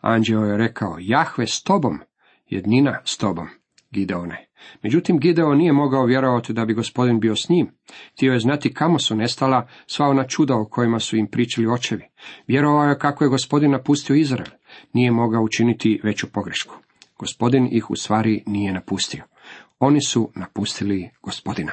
Anđeo 0.02 0.42
je 0.42 0.58
rekao, 0.58 0.98
Jahve 1.00 1.48
s 1.48 1.64
tobom, 1.64 2.00
jednina 2.48 3.02
s 3.06 3.18
tobom, 3.18 3.48
Gideone. 3.92 4.49
Međutim, 4.84 5.20
Gideon 5.20 5.58
nije 5.58 5.74
mogao 5.74 6.06
vjerovati 6.06 6.54
da 6.54 6.66
bi 6.66 6.74
gospodin 6.74 7.20
bio 7.20 7.36
s 7.36 7.50
njim. 7.50 7.72
Htio 8.14 8.34
je 8.34 8.40
znati 8.40 8.74
kamo 8.74 9.00
su 9.00 9.16
nestala 9.16 9.68
sva 9.88 10.08
ona 10.08 10.28
čuda 10.28 10.56
o 10.56 10.66
kojima 10.66 11.00
su 11.00 11.18
im 11.18 11.28
pričali 11.28 11.68
očevi. 11.68 12.04
Vjerovao 12.48 12.90
je 12.90 13.00
kako 13.00 13.24
je 13.24 13.30
gospodin 13.30 13.72
napustio 13.72 14.16
Izrael. 14.16 14.50
Nije 14.94 15.12
mogao 15.12 15.44
učiniti 15.44 16.02
veću 16.04 16.28
pogrešku. 16.32 16.76
Gospodin 17.20 17.70
ih 17.72 17.90
u 17.92 17.96
stvari 17.96 18.44
nije 18.46 18.74
napustio. 18.74 19.24
Oni 19.80 20.02
su 20.02 20.32
napustili 20.36 21.10
gospodina. 21.22 21.72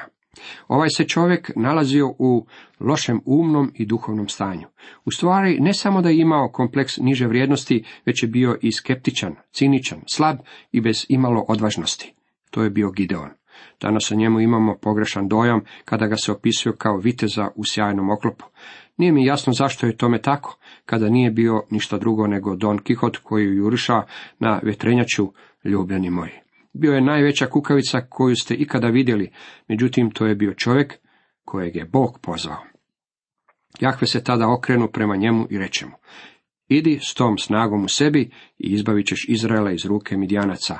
Ovaj 0.67 0.89
se 0.89 1.03
čovjek 1.03 1.51
nalazio 1.55 2.07
u 2.19 2.45
lošem 2.79 3.21
umnom 3.25 3.71
i 3.75 3.85
duhovnom 3.85 4.27
stanju. 4.27 4.67
U 5.05 5.11
stvari, 5.11 5.59
ne 5.59 5.73
samo 5.73 6.01
da 6.01 6.09
je 6.09 6.19
imao 6.19 6.49
kompleks 6.51 6.97
niže 6.97 7.27
vrijednosti, 7.27 7.83
već 8.05 8.23
je 8.23 8.29
bio 8.29 8.57
i 8.61 8.71
skeptičan, 8.71 9.35
ciničan, 9.51 10.01
slab 10.07 10.37
i 10.71 10.81
bez 10.81 11.05
imalo 11.09 11.45
odvažnosti. 11.47 12.13
To 12.49 12.63
je 12.63 12.69
bio 12.69 12.91
Gideon. 12.91 13.29
Danas 13.81 14.11
o 14.11 14.15
njemu 14.15 14.39
imamo 14.39 14.77
pogrešan 14.81 15.27
dojam 15.27 15.61
kada 15.85 16.07
ga 16.07 16.15
se 16.15 16.31
opisuje 16.31 16.73
kao 16.77 16.97
viteza 16.97 17.47
u 17.55 17.65
sjajnom 17.65 18.09
oklopu. 18.09 18.45
Nije 18.97 19.11
mi 19.11 19.25
jasno 19.25 19.53
zašto 19.53 19.87
je 19.87 19.97
tome 19.97 20.21
tako, 20.21 20.57
kada 20.85 21.09
nije 21.09 21.31
bio 21.31 21.63
ništa 21.69 21.97
drugo 21.97 22.27
nego 22.27 22.55
Don 22.55 22.79
Kihot 22.79 23.17
koji 23.17 23.45
juriša 23.45 24.01
na 24.39 24.59
vetrenjaču 24.63 25.33
ljubljeni 25.63 26.09
moji. 26.09 26.31
Bio 26.73 26.93
je 26.93 27.01
najveća 27.01 27.45
kukavica 27.45 28.01
koju 28.09 28.35
ste 28.35 28.53
ikada 28.53 28.87
vidjeli, 28.87 29.31
međutim 29.67 30.11
to 30.11 30.25
je 30.25 30.35
bio 30.35 30.53
čovjek 30.53 30.93
kojeg 31.45 31.75
je 31.75 31.85
Bog 31.85 32.19
pozvao. 32.21 32.63
Jahve 33.79 34.07
se 34.07 34.23
tada 34.23 34.49
okrenu 34.49 34.87
prema 34.87 35.15
njemu 35.15 35.47
i 35.49 35.57
reče 35.57 35.85
mu, 35.85 35.95
idi 36.67 36.99
s 37.01 37.13
tom 37.13 37.37
snagom 37.37 37.83
u 37.83 37.87
sebi 37.87 38.31
i 38.57 38.73
izbavit 38.73 39.07
ćeš 39.07 39.25
Izraela 39.29 39.71
iz 39.71 39.85
ruke 39.85 40.17
Midjanaca. 40.17 40.79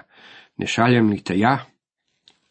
Ne 0.57 0.67
šaljem 0.67 1.09
li 1.09 1.23
te 1.23 1.39
ja? 1.39 1.65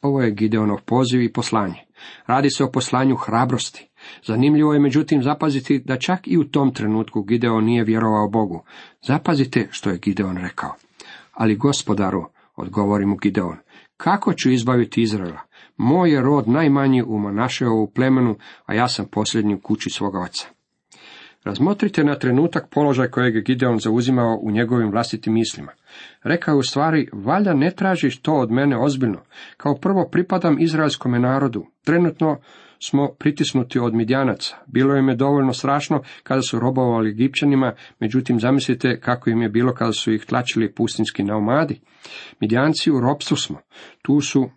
Ovo 0.02 0.22
je 0.22 0.30
Gideonov 0.30 0.80
poziv 0.86 1.22
i 1.22 1.32
poslanje. 1.32 1.86
Radi 2.26 2.50
se 2.50 2.64
o 2.64 2.70
poslanju 2.70 3.16
hrabrosti. 3.16 3.88
Zanimljivo 4.24 4.72
je 4.72 4.80
međutim 4.80 5.22
zapaziti 5.22 5.78
da 5.78 5.98
čak 5.98 6.20
i 6.24 6.38
u 6.38 6.44
tom 6.44 6.74
trenutku 6.74 7.22
Gideon 7.22 7.64
nije 7.64 7.84
vjerovao 7.84 8.28
Bogu. 8.28 8.64
Zapazite 9.02 9.68
što 9.70 9.90
je 9.90 9.98
Gideon 9.98 10.36
rekao. 10.36 10.74
Ali 11.32 11.56
gospodaru, 11.56 12.24
odgovori 12.56 13.06
mu 13.06 13.16
Gideon, 13.16 13.56
kako 13.96 14.32
ću 14.34 14.50
izbaviti 14.50 15.02
Izraela? 15.02 15.40
Moj 15.76 16.10
je 16.10 16.22
rod 16.22 16.48
najmanji 16.48 17.02
u 17.02 17.18
Manašeovu 17.18 17.90
plemenu, 17.90 18.36
a 18.66 18.74
ja 18.74 18.88
sam 18.88 19.06
posljednji 19.12 19.54
u 19.54 19.60
kući 19.60 19.90
svoga 19.90 20.18
oca. 20.18 20.55
Razmotrite 21.46 22.04
na 22.04 22.14
trenutak 22.18 22.66
položaj 22.70 23.08
kojeg 23.08 23.34
je 23.34 23.42
Gideon 23.42 23.78
zauzimao 23.78 24.38
u 24.42 24.50
njegovim 24.50 24.90
vlastitim 24.90 25.34
mislima. 25.34 25.72
Rekao 26.22 26.56
u 26.56 26.62
stvari, 26.62 27.08
valjda 27.12 27.54
ne 27.54 27.70
tražiš 27.70 28.22
to 28.22 28.34
od 28.34 28.50
mene 28.50 28.78
ozbiljno. 28.78 29.20
Kao 29.56 29.74
prvo 29.74 30.08
pripadam 30.12 30.60
izraelskome 30.60 31.18
narodu. 31.18 31.66
Trenutno 31.84 32.38
smo 32.78 33.08
pritisnuti 33.18 33.78
od 33.78 33.94
Midjanaca. 33.94 34.56
Bilo 34.66 34.96
im 34.96 35.08
je 35.08 35.16
dovoljno 35.16 35.52
strašno 35.52 36.02
kada 36.22 36.42
su 36.42 36.58
robovali 36.58 37.10
Egipćanima, 37.10 37.72
međutim 38.00 38.40
zamislite 38.40 39.00
kako 39.00 39.30
im 39.30 39.42
je 39.42 39.48
bilo 39.48 39.74
kada 39.74 39.92
su 39.92 40.12
ih 40.12 40.24
tlačili 40.24 40.72
pustinski 40.72 41.24
naumadi. 41.24 41.80
Midjanci 42.40 42.90
u 42.90 43.00
ropstvu 43.00 43.36
smo. 43.36 43.60
Tu 44.02 44.20
su, 44.20 44.50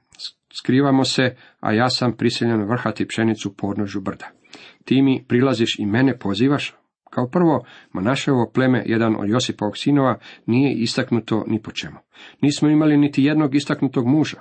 skrivamo 0.62 1.03
se, 1.03 1.36
a 1.60 1.74
ja 1.74 1.89
sam 1.89 2.13
prisiljen 2.17 2.63
vrhati 2.63 3.08
pšenicu 3.08 3.53
podnožu 3.58 4.01
brda. 4.01 4.38
Ti 4.86 5.01
mi 5.01 5.25
prilaziš 5.27 5.79
i 5.79 5.86
mene 5.86 6.20
pozivaš? 6.20 6.75
Kao 7.10 7.27
prvo, 7.27 7.65
Manaševo 7.94 8.51
pleme, 8.53 8.84
jedan 8.86 9.15
od 9.15 9.29
Josipovog 9.29 9.77
sinova, 9.77 10.20
nije 10.46 10.74
istaknuto 10.74 11.44
ni 11.48 11.62
po 11.62 11.72
čemu. 11.72 11.98
Nismo 12.41 12.70
imali 12.70 12.98
niti 12.98 13.24
jednog 13.24 13.56
istaknutog 13.56 14.08
muža. 14.08 14.38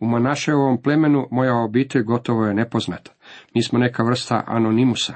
U 0.00 0.06
Manaševovom 0.06 0.82
plemenu 0.82 1.28
moja 1.30 1.56
obitelj 1.56 2.02
gotovo 2.02 2.44
je 2.46 2.54
nepoznata. 2.54 3.12
Mi 3.54 3.62
smo 3.62 3.78
neka 3.78 4.02
vrsta 4.02 4.44
anonimusa. 4.46 5.14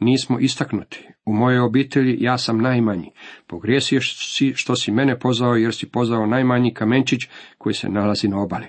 Nismo 0.00 0.38
istaknuti. 0.38 1.08
U 1.24 1.32
mojoj 1.32 1.58
obitelji 1.58 2.16
ja 2.20 2.38
sam 2.38 2.58
najmanji. 2.58 3.10
Pogriješio 3.46 4.00
si 4.02 4.52
što 4.54 4.76
si 4.76 4.92
mene 4.92 5.18
pozvao 5.18 5.54
jer 5.54 5.74
si 5.74 5.90
pozvao 5.90 6.26
najmanji 6.26 6.74
kamenčić 6.74 7.20
koji 7.58 7.74
se 7.74 7.88
nalazi 7.88 8.28
na 8.28 8.42
obali. 8.42 8.66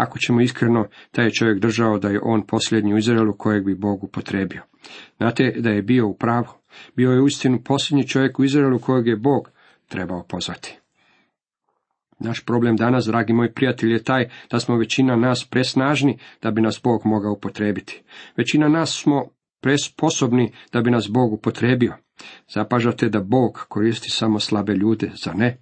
Ako 0.00 0.18
ćemo 0.18 0.40
iskreno, 0.40 0.86
taj 1.10 1.24
je 1.24 1.30
čovjek 1.30 1.58
držao 1.58 1.98
da 1.98 2.08
je 2.08 2.20
on 2.22 2.46
posljednji 2.46 2.94
u 2.94 2.98
Izraelu 2.98 3.36
kojeg 3.38 3.64
bi 3.64 3.74
Bog 3.74 4.04
upotrebio. 4.04 4.62
Znate 5.16 5.54
da 5.58 5.70
je 5.70 5.82
bio 5.82 6.06
u 6.06 6.16
pravu. 6.16 6.48
Bio 6.96 7.10
je 7.10 7.22
uistinu 7.22 7.58
posljednji 7.64 8.08
čovjek 8.08 8.38
u 8.38 8.44
Izraelu 8.44 8.78
kojeg 8.78 9.06
je 9.06 9.16
Bog 9.16 9.50
trebao 9.88 10.22
pozvati. 10.28 10.78
Naš 12.18 12.44
problem 12.44 12.76
danas, 12.76 13.04
dragi 13.06 13.32
moji 13.32 13.52
prijatelji, 13.52 13.92
je 13.92 14.02
taj 14.02 14.28
da 14.50 14.60
smo 14.60 14.76
većina 14.76 15.16
nas 15.16 15.48
presnažni 15.50 16.18
da 16.42 16.50
bi 16.50 16.60
nas 16.60 16.80
Bog 16.84 17.00
mogao 17.04 17.32
upotrebiti. 17.32 18.02
Većina 18.36 18.68
nas 18.68 19.00
smo 19.02 19.24
presposobni 19.60 20.52
da 20.72 20.80
bi 20.80 20.90
nas 20.90 21.08
Bog 21.10 21.32
upotrebio. 21.32 21.94
Zapažate 22.54 23.08
da 23.08 23.20
Bog 23.20 23.66
koristi 23.68 24.10
samo 24.10 24.40
slabe 24.40 24.72
ljude, 24.72 25.10
za 25.24 25.32
ne? 25.32 25.58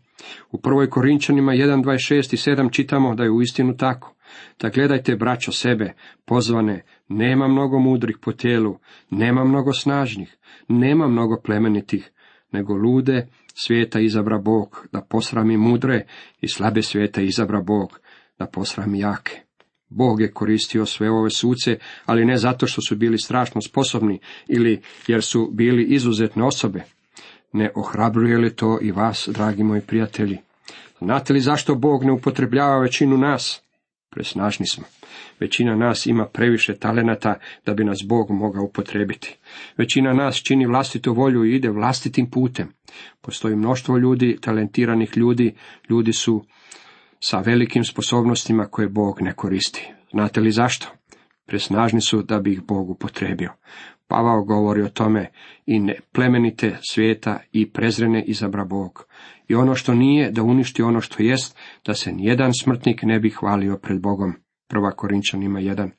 U 0.51 0.61
prvoj 0.61 0.91
Korinčanima 0.91 1.53
1.26 1.53 2.51
i 2.51 2.55
7 2.57 2.73
čitamo 2.73 3.15
da 3.15 3.23
je 3.23 3.31
uistinu 3.31 3.77
tako. 3.77 4.15
Da 4.61 4.69
gledajte, 4.69 5.17
braćo, 5.17 5.53
sebe, 5.53 5.93
pozvane, 6.25 6.85
nema 7.09 7.49
mnogo 7.49 7.79
mudrih 7.79 8.19
po 8.23 8.33
tijelu, 8.33 8.79
nema 9.11 9.45
mnogo 9.45 9.73
snažnih, 9.73 10.37
nema 10.69 11.09
mnogo 11.09 11.41
plemenitih, 11.45 12.11
nego 12.53 12.75
lude 12.75 13.27
svijeta 13.55 14.01
izabra 14.01 14.39
Bog, 14.39 14.87
da 14.93 15.01
posrami 15.01 15.57
mudre 15.57 16.07
i 16.41 16.49
slabe 16.49 16.83
svijeta 16.83 17.21
izabra 17.21 17.61
Bog, 17.61 18.01
da 18.39 18.47
posrami 18.47 18.99
jake. 18.99 19.41
Bog 19.89 20.21
je 20.21 20.33
koristio 20.33 20.87
sve 20.87 21.11
ove 21.11 21.31
suce, 21.31 21.79
ali 22.07 22.25
ne 22.25 22.37
zato 22.37 22.67
što 22.67 22.83
su 22.83 22.97
bili 22.97 23.19
strašno 23.19 23.61
sposobni 23.61 24.21
ili 24.49 24.81
jer 25.07 25.23
su 25.23 25.51
bili 25.53 25.85
izuzetne 25.85 26.45
osobe. 26.45 26.83
Ne 27.53 27.71
ohrabruje 27.75 28.39
li 28.39 28.57
to 28.57 28.79
i 28.83 28.93
vas, 28.93 29.29
dragi 29.33 29.63
moji 29.63 29.81
prijatelji? 29.81 30.39
Znate 30.99 31.33
li 31.33 31.41
zašto 31.41 31.75
Bog 31.75 32.05
ne 32.05 32.13
upotrebljava 32.13 32.79
većinu 32.79 33.19
nas? 33.19 33.63
Presnažni 34.11 34.67
smo. 34.67 34.85
Većina 35.41 35.77
nas 35.77 36.07
ima 36.07 36.27
previše 36.27 36.77
talenata 36.77 37.35
da 37.67 37.75
bi 37.75 37.85
nas 37.85 37.99
Bog 38.09 38.31
mogao 38.31 38.65
upotrebiti. 38.65 39.37
Većina 39.77 40.13
nas 40.13 40.37
čini 40.37 40.67
vlastitu 40.67 41.13
volju 41.15 41.45
i 41.45 41.57
ide 41.57 41.71
vlastitim 41.71 42.31
putem. 42.31 42.73
Postoji 43.21 43.57
mnoštvo 43.57 43.99
ljudi, 43.99 44.39
talentiranih 44.41 45.17
ljudi, 45.17 45.55
ljudi 45.91 46.13
su 46.13 46.45
sa 47.21 47.39
velikim 47.39 47.85
sposobnostima 47.85 48.67
koje 48.67 48.89
Bog 48.89 49.23
ne 49.23 49.33
koristi. 49.33 49.93
Znate 50.11 50.41
li 50.41 50.51
zašto? 50.51 50.87
Presnažni 51.47 52.01
su 52.01 52.23
da 52.23 52.41
bi 52.41 52.53
ih 52.53 52.63
Bog 52.63 52.91
upotrebio. 52.91 53.53
Pavao 54.07 54.45
govori 54.45 54.83
o 54.83 54.89
tome 54.89 55.31
i 55.67 55.79
ne 55.79 55.95
plemenite 56.13 56.77
svijeta 56.91 57.41
i 57.53 57.71
prezrene 57.71 58.25
izabra 58.25 58.65
Bog. 58.65 59.08
I 59.49 59.55
ono 59.55 59.75
što 59.75 59.95
nije, 59.95 60.31
da 60.31 60.43
uništi 60.43 60.83
ono 60.83 61.01
što 61.01 61.23
jest, 61.23 61.57
da 61.87 61.95
se 61.95 62.13
nijedan 62.13 62.51
smrtnik 62.63 63.03
ne 63.03 63.21
bi 63.21 63.31
hvalio 63.31 63.79
pred 63.83 64.01
Bogom. 64.01 64.35
Prva 64.69 64.91
Korinčanima 64.91 65.61
jedan. 65.61 65.91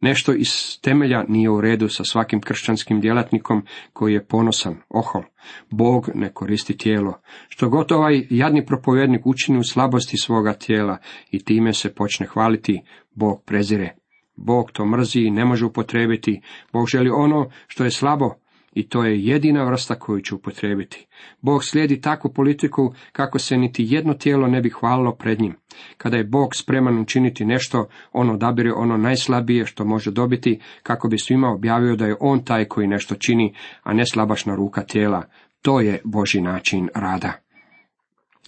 Nešto 0.00 0.32
iz 0.32 0.80
temelja 0.80 1.24
nije 1.28 1.50
u 1.50 1.60
redu 1.60 1.88
sa 1.88 2.04
svakim 2.04 2.40
kršćanskim 2.40 3.00
djelatnikom 3.00 3.62
koji 3.92 4.12
je 4.12 4.26
ponosan, 4.26 4.76
ohol. 4.88 5.22
Bog 5.70 6.10
ne 6.14 6.32
koristi 6.32 6.76
tijelo. 6.76 7.20
Što 7.48 7.68
god 7.68 7.92
ovaj 7.92 8.26
jadni 8.30 8.66
propovjednik 8.66 9.26
učini 9.26 9.58
u 9.58 9.64
slabosti 9.64 10.16
svoga 10.16 10.52
tijela 10.52 10.98
i 11.30 11.44
time 11.44 11.72
se 11.72 11.94
počne 11.94 12.26
hvaliti, 12.26 12.82
Bog 13.14 13.42
prezire. 13.46 13.96
Bog 14.36 14.70
to 14.72 14.86
mrzi 14.86 15.20
i 15.20 15.30
ne 15.30 15.44
može 15.44 15.66
upotrebiti. 15.66 16.40
Bog 16.72 16.88
želi 16.88 17.10
ono 17.10 17.50
što 17.66 17.84
je 17.84 17.90
slabo 17.90 18.34
i 18.74 18.88
to 18.88 19.04
je 19.04 19.24
jedina 19.24 19.64
vrsta 19.64 19.94
koju 19.94 20.20
će 20.20 20.34
upotrebiti. 20.34 21.06
Bog 21.40 21.64
slijedi 21.64 22.00
takvu 22.00 22.32
politiku 22.32 22.94
kako 23.12 23.38
se 23.38 23.56
niti 23.56 23.86
jedno 23.88 24.14
tijelo 24.14 24.46
ne 24.46 24.60
bi 24.60 24.70
hvalilo 24.70 25.14
pred 25.14 25.40
njim. 25.40 25.56
Kada 25.96 26.16
je 26.16 26.24
Bog 26.24 26.54
spreman 26.56 26.98
učiniti 26.98 27.44
nešto, 27.44 27.88
on 28.12 28.30
odabire 28.30 28.72
ono 28.72 28.96
najslabije 28.96 29.66
što 29.66 29.84
može 29.84 30.10
dobiti, 30.10 30.60
kako 30.82 31.08
bi 31.08 31.18
svima 31.18 31.48
objavio 31.48 31.96
da 31.96 32.06
je 32.06 32.16
on 32.20 32.44
taj 32.44 32.64
koji 32.64 32.86
nešto 32.86 33.14
čini, 33.14 33.54
a 33.82 33.92
ne 33.92 34.06
slabašna 34.06 34.54
ruka 34.54 34.82
tijela. 34.82 35.24
To 35.62 35.80
je 35.80 36.00
Boži 36.04 36.40
način 36.40 36.88
rada. 36.94 37.32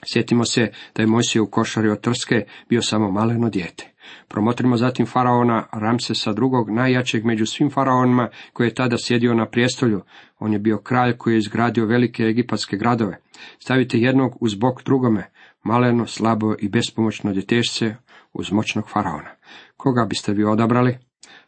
Sjetimo 0.05 0.45
se 0.45 0.71
da 0.95 1.03
je 1.03 1.07
Mojsije 1.07 1.43
u 1.43 1.51
košari 1.51 1.89
od 1.89 2.01
trske 2.01 2.45
bio 2.69 2.83
samo 2.83 3.11
maleno 3.11 3.51
dijete. 3.51 3.96
Promotrimo 4.29 4.77
zatim 4.77 5.07
faraona 5.07 5.67
Ramsesa 5.73 6.33
drugog, 6.33 6.71
najjačeg 6.71 7.25
među 7.25 7.47
svim 7.47 7.71
faraonima 7.71 8.29
koji 8.53 8.67
je 8.67 8.75
tada 8.75 8.97
sjedio 8.99 9.35
na 9.35 9.47
prijestolju. 9.47 10.03
On 10.39 10.53
je 10.53 10.59
bio 10.59 10.79
kralj 10.79 11.17
koji 11.17 11.35
je 11.35 11.39
izgradio 11.39 11.87
velike 11.87 12.23
egipatske 12.23 12.77
gradove. 12.77 13.19
Stavite 13.59 13.99
jednog 13.99 14.37
uz 14.41 14.55
bok 14.55 14.83
drugome, 14.85 15.31
maleno, 15.63 16.07
slabo 16.07 16.55
i 16.59 16.69
bespomoćno 16.69 17.33
djetešce 17.33 17.95
uz 18.33 18.53
moćnog 18.53 18.89
faraona. 18.89 19.31
Koga 19.77 20.07
biste 20.09 20.33
vi 20.33 20.45
odabrali? 20.45 20.99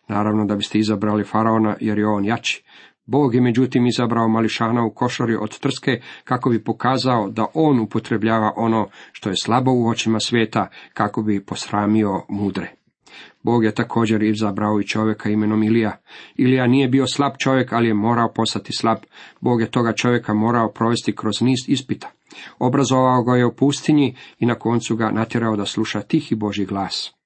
Naravno 0.09 0.45
da 0.45 0.57
biste 0.57 0.79
izabrali 0.79 1.25
faraona 1.25 1.77
jer 1.81 1.99
je 1.99 2.07
on 2.07 2.25
jači. 2.25 2.65
Bog 3.09 3.35
je 3.35 3.41
međutim 3.41 3.87
izabrao 3.87 4.29
mališana 4.29 4.85
u 4.85 4.91
košari 4.91 5.37
od 5.37 5.59
trske 5.59 6.01
kako 6.25 6.51
bi 6.51 6.65
pokazao 6.65 7.31
da 7.31 7.47
on 7.55 7.81
upotrebljava 7.81 8.53
ono 8.57 8.89
što 9.13 9.29
je 9.29 9.35
slabo 9.43 9.71
u 9.71 9.89
očima 9.89 10.21
svijeta 10.21 10.69
kako 10.95 11.23
bi 11.23 11.45
posramio 11.45 12.23
mudre. 12.29 12.73
Bog 13.43 13.65
je 13.65 13.75
također 13.75 14.23
izabrao 14.23 14.81
i 14.81 14.87
čovjeka 14.87 15.31
imenom 15.31 15.63
Ilija. 15.63 15.97
Ilija 16.37 16.67
nije 16.67 16.89
bio 16.89 17.07
slab 17.07 17.33
čovjek, 17.39 17.73
ali 17.73 17.89
je 17.89 17.95
morao 17.95 18.33
postati 18.33 18.73
slab. 18.73 18.99
Bog 19.41 19.61
je 19.61 19.71
toga 19.71 19.93
čovjeka 19.93 20.35
morao 20.35 20.73
provesti 20.73 21.17
kroz 21.17 21.41
niz 21.41 21.59
ispita. 21.69 22.11
Obrazovao 22.59 23.23
ga 23.23 23.37
je 23.37 23.47
u 23.47 23.55
pustinji 23.57 24.17
i 24.39 24.47
na 24.47 24.55
koncu 24.55 24.97
ga 24.97 25.11
natjerao 25.11 25.57
da 25.57 25.65
sluša 25.65 26.01
tihi 26.01 26.35
Boži 26.35 26.67
glas. 26.67 27.18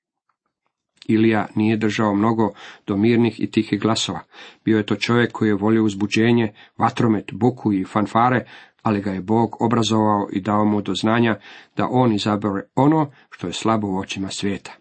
Ilija 1.09 1.47
nije 1.55 1.77
držao 1.77 2.15
mnogo 2.15 2.53
do 2.87 2.97
mirnih 2.97 3.41
i 3.41 3.51
tihih 3.51 3.81
glasova. 3.81 4.21
Bio 4.65 4.77
je 4.77 4.87
to 4.87 4.97
čovjek 4.97 5.33
koji 5.33 5.49
je 5.49 5.55
volio 5.55 5.85
uzbuđenje, 5.85 6.53
vatromet, 6.79 7.31
buku 7.33 7.73
i 7.73 7.85
fanfare, 7.85 8.45
ali 8.83 9.01
ga 9.01 9.11
je 9.11 9.21
Bog 9.21 9.57
obrazovao 9.61 10.29
i 10.33 10.41
dao 10.41 10.65
mu 10.65 10.83
do 10.83 10.95
znanja 10.95 11.37
da 11.77 11.89
on 11.91 12.13
izabere 12.13 12.63
ono 12.75 13.11
što 13.31 13.47
je 13.47 13.53
slabo 13.53 13.87
u 13.87 13.99
očima 13.99 14.29
svijeta. 14.29 14.73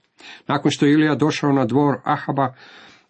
Nakon 0.47 0.71
što 0.71 0.85
je 0.85 0.93
Ilija 0.93 1.15
došao 1.15 1.51
na 1.51 1.65
dvor 1.65 1.95
Ahaba 2.03 2.53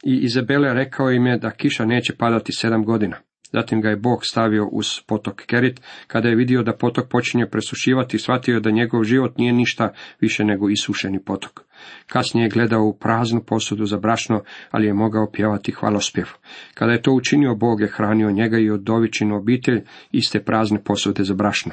i 0.04 0.20
Izabele 0.24 0.74
rekao 0.74 1.12
im 1.12 1.28
je 1.28 1.38
da 1.38 1.52
kiša 1.52 1.86
neće 1.86 2.16
padati 2.16 2.54
sedam 2.54 2.86
godina. 2.86 3.18
Zatim 3.54 3.82
ga 3.82 3.90
je 3.90 3.96
Bog 3.96 4.26
stavio 4.26 4.66
uz 4.66 5.02
potok 5.08 5.46
Kerit, 5.46 5.82
kada 6.08 6.30
je 6.30 6.36
vidio 6.36 6.64
da 6.64 6.76
potok 6.78 7.10
počinje 7.10 7.46
presušivati, 7.46 8.20
shvatio 8.20 8.60
da 8.60 8.72
njegov 8.72 9.04
život 9.04 9.38
nije 9.38 9.54
ništa 9.54 9.94
više 10.20 10.44
nego 10.44 10.70
isušeni 10.70 11.24
potok. 11.24 11.62
Kasnije 12.08 12.46
je 12.46 12.50
gledao 12.50 12.84
u 12.84 12.98
praznu 12.98 13.44
posudu 13.44 13.86
za 13.86 13.98
brašno, 13.98 14.44
ali 14.72 14.88
je 14.88 14.94
mogao 14.94 15.32
pjevati 15.32 15.72
hvalospjev. 15.72 16.26
Kada 16.74 16.92
je 16.92 17.02
to 17.02 17.14
učinio, 17.14 17.56
Bog 17.56 17.82
je 17.82 17.88
hranio 17.88 18.32
njega 18.32 18.58
i 18.58 18.70
odovičinu 18.70 19.36
obitelj 19.36 19.82
iste 20.12 20.44
prazne 20.44 20.84
posude 20.84 21.24
za 21.24 21.34
brašno. 21.34 21.72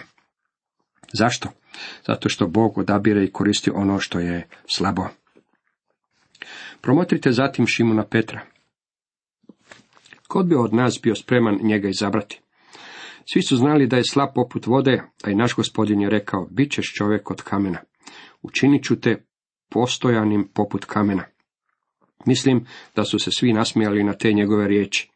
Zašto? 1.12 1.48
Zato 2.06 2.28
što 2.28 2.46
Bog 2.46 2.78
odabire 2.78 3.24
i 3.24 3.30
koristi 3.32 3.70
ono 3.74 3.98
što 3.98 4.20
je 4.20 4.46
slabo. 4.66 5.08
Promotrite 6.80 7.32
zatim 7.32 7.66
Šimuna 7.66 8.04
Petra. 8.04 8.40
Kod 10.28 10.46
bi 10.46 10.54
od 10.54 10.74
nas 10.74 11.00
bio 11.02 11.14
spreman 11.14 11.58
njega 11.62 11.88
izabrati? 11.88 12.40
Svi 13.32 13.42
su 13.42 13.56
znali 13.56 13.86
da 13.86 13.96
je 13.96 14.02
slab 14.10 14.28
poput 14.34 14.66
vode, 14.66 15.02
a 15.24 15.30
i 15.30 15.34
naš 15.34 15.54
gospodin 15.54 16.00
je 16.00 16.10
rekao, 16.10 16.48
bit 16.50 16.72
ćeš 16.72 16.94
čovjek 16.94 17.30
od 17.30 17.42
kamena. 17.42 17.78
Učinit 18.42 18.84
ću 18.84 19.00
te 19.00 19.24
postojanim 19.70 20.48
poput 20.54 20.84
kamena. 20.84 21.24
Mislim 22.26 22.66
da 22.96 23.04
su 23.04 23.18
se 23.18 23.30
svi 23.30 23.52
nasmijali 23.52 24.04
na 24.04 24.12
te 24.12 24.32
njegove 24.32 24.68
riječi. 24.68 25.10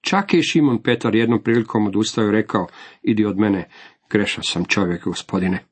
Čak 0.00 0.34
je 0.34 0.42
Šimon 0.42 0.82
Petar 0.82 1.14
jednom 1.14 1.42
prilikom 1.42 1.86
odustao 1.86 2.24
i 2.24 2.30
rekao, 2.30 2.66
idi 3.02 3.24
od 3.24 3.38
mene, 3.38 3.68
grešan 4.10 4.44
sam 4.44 4.64
čovjek, 4.64 5.04
gospodine. 5.04 5.64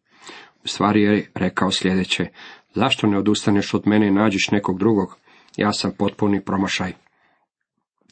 U 0.65 0.69
stvari 0.69 1.03
je 1.03 1.31
rekao 1.35 1.71
sljedeće, 1.71 2.27
zašto 2.75 3.07
ne 3.07 3.19
odustaneš 3.19 3.75
od 3.75 3.83
mene 3.87 4.09
i 4.09 4.11
nađiš 4.11 4.51
nekog 4.51 4.79
drugog? 4.79 5.19
Ja 5.57 5.73
sam 5.73 5.93
potpuni 5.99 6.45
promašaj. 6.45 7.06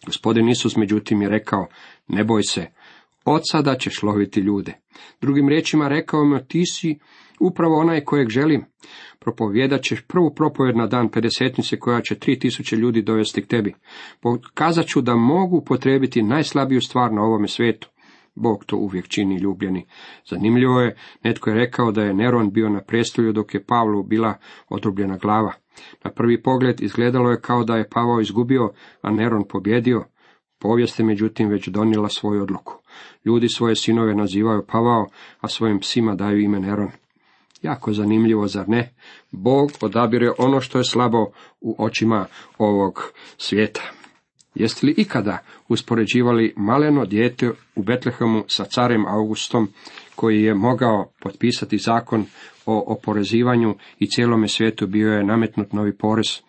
Gospodin 0.06 0.48
Isus 0.48 0.76
međutim 0.76 1.22
je 1.22 1.28
rekao, 1.28 1.66
ne 2.08 2.24
boj 2.24 2.42
se, 2.42 2.66
od 3.24 3.40
sada 3.44 3.76
ćeš 3.76 4.02
loviti 4.02 4.40
ljude. 4.40 4.72
Drugim 5.20 5.48
riječima 5.48 5.88
rekao 5.88 6.24
mi, 6.24 6.46
ti 6.48 6.62
si 6.66 6.98
upravo 7.40 7.80
onaj 7.80 8.04
kojeg 8.04 8.28
želim. 8.28 8.64
Propovjedat 9.20 9.82
ćeš 9.82 10.06
prvu 10.06 10.34
propovjed 10.34 10.76
na 10.76 10.86
dan 10.86 11.08
pedesetnice 11.08 11.78
koja 11.78 12.00
će 12.00 12.18
tri 12.18 12.38
tisuće 12.38 12.76
ljudi 12.76 13.02
dovesti 13.02 13.42
k 13.42 13.46
tebi. 13.46 13.74
Pokazat 14.20 14.86
ću 14.86 15.00
da 15.00 15.16
mogu 15.16 15.64
potrebiti 15.64 16.22
najslabiju 16.22 16.80
stvar 16.80 17.12
na 17.12 17.22
ovome 17.22 17.48
svijetu. 17.48 17.88
Bog 18.34 18.64
to 18.64 18.76
uvijek 18.76 19.08
čini 19.08 19.36
ljubljeni. 19.36 19.86
Zanimljivo 20.30 20.80
je, 20.80 20.96
netko 21.24 21.50
je 21.50 21.56
rekao 21.56 21.92
da 21.92 22.02
je 22.02 22.14
Neron 22.14 22.52
bio 22.52 22.68
na 22.68 22.80
prestolju 22.80 23.32
dok 23.32 23.54
je 23.54 23.64
Pavlu 23.64 24.02
bila 24.02 24.34
odrubljena 24.68 25.16
glava. 25.16 25.52
Na 26.04 26.10
prvi 26.10 26.42
pogled 26.42 26.80
izgledalo 26.80 27.30
je 27.30 27.40
kao 27.40 27.64
da 27.64 27.76
je 27.76 27.88
Pavao 27.88 28.20
izgubio, 28.20 28.72
a 29.02 29.10
Neron 29.10 29.44
pobjedio. 29.48 30.04
Povijest 30.58 30.98
je 30.98 31.04
međutim 31.04 31.48
već 31.48 31.68
donijela 31.68 32.08
svoju 32.08 32.42
odluku. 32.42 32.74
Ljudi 33.24 33.48
svoje 33.48 33.76
sinove 33.76 34.14
nazivaju 34.14 34.62
Pavao, 34.66 35.06
a 35.40 35.48
svojim 35.48 35.80
psima 35.80 36.14
daju 36.14 36.40
ime 36.40 36.60
Neron. 36.60 36.90
Jako 37.62 37.92
zanimljivo, 37.92 38.46
zar 38.46 38.68
ne? 38.68 38.94
Bog 39.30 39.70
odabire 39.80 40.30
ono 40.38 40.60
što 40.60 40.78
je 40.78 40.84
slabo 40.84 41.26
u 41.60 41.76
očima 41.78 42.26
ovog 42.58 43.12
svijeta. 43.36 43.82
Jeste 44.54 44.86
li 44.86 44.94
ikada 44.96 45.38
uspoređivali 45.68 46.54
maleno 46.56 47.04
dijete 47.04 47.50
u 47.76 47.82
Betlehemu 47.82 48.44
sa 48.48 48.64
carem 48.64 49.06
Augustom, 49.06 49.68
koji 50.16 50.42
je 50.42 50.54
mogao 50.54 51.12
potpisati 51.20 51.78
zakon 51.78 52.26
o 52.66 52.84
oporezivanju 52.86 53.74
i 53.98 54.06
cijelome 54.06 54.48
svijetu 54.48 54.86
bio 54.86 55.12
je 55.12 55.24
nametnut 55.24 55.72
novi 55.72 55.96
porez? 55.96 56.40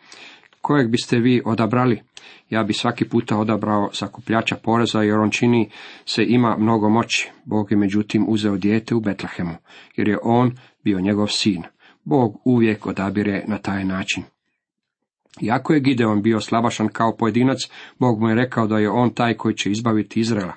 Kojeg 0.62 0.90
biste 0.90 1.20
vi 1.20 1.42
odabrali? 1.46 2.02
Ja 2.50 2.64
bi 2.64 2.74
svaki 2.74 3.06
puta 3.06 3.38
odabrao 3.38 3.90
sakupljača 3.94 4.56
poreza 4.56 5.02
jer 5.02 5.20
on 5.20 5.30
čini 5.30 5.70
se 6.06 6.24
ima 6.24 6.58
mnogo 6.58 6.90
moći. 6.90 7.32
Bog 7.46 7.72
je 7.72 7.78
međutim 7.78 8.26
uzeo 8.28 8.58
dijete 8.58 8.96
u 8.96 9.00
Betlehemu, 9.00 9.56
jer 9.96 10.08
je 10.08 10.18
on 10.24 10.58
bio 10.84 11.00
njegov 11.00 11.28
sin. 11.28 11.64
Bog 12.04 12.42
uvijek 12.46 12.86
odabire 12.86 13.44
na 13.48 13.58
taj 13.58 13.86
način. 13.86 14.24
Iako 15.42 15.74
je 15.74 15.80
Gideon 15.80 16.22
bio 16.22 16.42
slabašan 16.42 16.88
kao 16.88 17.16
pojedinac, 17.18 17.58
Bog 18.00 18.22
mu 18.22 18.30
je 18.30 18.36
rekao 18.36 18.68
da 18.68 18.78
je 18.78 18.90
on 18.90 19.10
taj 19.10 19.34
koji 19.34 19.56
će 19.56 19.72
izbaviti 19.72 20.20
Izraela. 20.20 20.54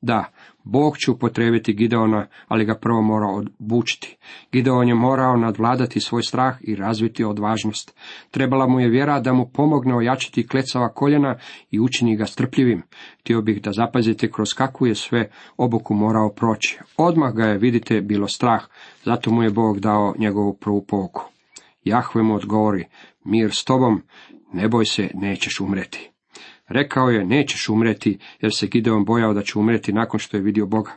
Da, 0.00 0.24
Bog 0.68 0.98
će 0.98 1.10
upotrebiti 1.10 1.72
Gideona, 1.72 2.26
ali 2.48 2.64
ga 2.64 2.74
prvo 2.74 3.02
mora 3.02 3.26
obučiti. 3.58 4.16
Gideon 4.52 4.88
je 4.88 4.94
morao 4.94 5.36
nadvladati 5.36 6.00
svoj 6.00 6.22
strah 6.22 6.56
i 6.60 6.74
razviti 6.74 7.24
odvažnost. 7.24 7.96
Trebala 8.30 8.66
mu 8.66 8.80
je 8.80 8.88
vjera 8.88 9.20
da 9.20 9.32
mu 9.32 9.50
pomogne 9.52 9.94
ojačiti 9.94 10.46
klecava 10.46 10.88
koljena 10.88 11.36
i 11.70 11.80
učini 11.80 12.16
ga 12.16 12.26
strpljivim. 12.26 12.82
Htio 13.20 13.42
bih 13.42 13.62
da 13.62 13.72
zapazite 13.72 14.30
kroz 14.30 14.48
kakvu 14.54 14.86
je 14.86 14.94
sve 14.94 15.30
obuku 15.56 15.94
morao 15.94 16.32
proći. 16.32 16.78
Odmah 16.96 17.34
ga 17.34 17.44
je, 17.44 17.58
vidite, 17.58 18.00
bilo 18.00 18.28
strah, 18.28 18.64
zato 19.04 19.30
mu 19.30 19.42
je 19.42 19.50
Bog 19.50 19.80
dao 19.80 20.14
njegovu 20.18 20.54
prvu 20.54 20.84
pouku. 20.86 21.22
Jahve 21.84 22.22
mu 22.22 22.34
odgovori, 22.34 22.84
mir 23.24 23.50
s 23.52 23.64
tobom, 23.64 24.02
ne 24.52 24.68
boj 24.68 24.84
se, 24.84 25.10
nećeš 25.14 25.60
umreti. 25.60 26.15
Rekao 26.68 27.08
je, 27.08 27.24
nećeš 27.24 27.68
umreti, 27.68 28.18
jer 28.40 28.52
se 28.54 28.66
Gideon 28.66 29.04
bojao 29.04 29.34
da 29.34 29.42
će 29.42 29.58
umreti 29.58 29.92
nakon 29.92 30.20
što 30.20 30.36
je 30.36 30.42
vidio 30.42 30.66
Boga. 30.66 30.92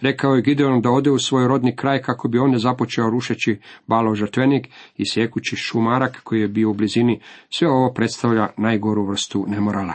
Rekao 0.00 0.34
je 0.34 0.42
Gideon 0.42 0.80
da 0.80 0.90
ode 0.90 1.10
u 1.10 1.18
svoj 1.18 1.48
rodni 1.48 1.76
kraj 1.76 2.02
kako 2.02 2.28
bi 2.28 2.38
on 2.38 2.50
ne 2.50 2.58
započeo 2.58 3.10
rušeći 3.10 3.58
balo 3.86 4.14
žrtvenik 4.14 4.68
i 4.96 5.10
sjekući 5.10 5.56
šumarak 5.56 6.20
koji 6.24 6.40
je 6.40 6.48
bio 6.48 6.70
u 6.70 6.74
blizini. 6.74 7.20
Sve 7.50 7.68
ovo 7.68 7.92
predstavlja 7.92 8.48
najgoru 8.56 9.06
vrstu 9.06 9.44
nemorala. 9.48 9.94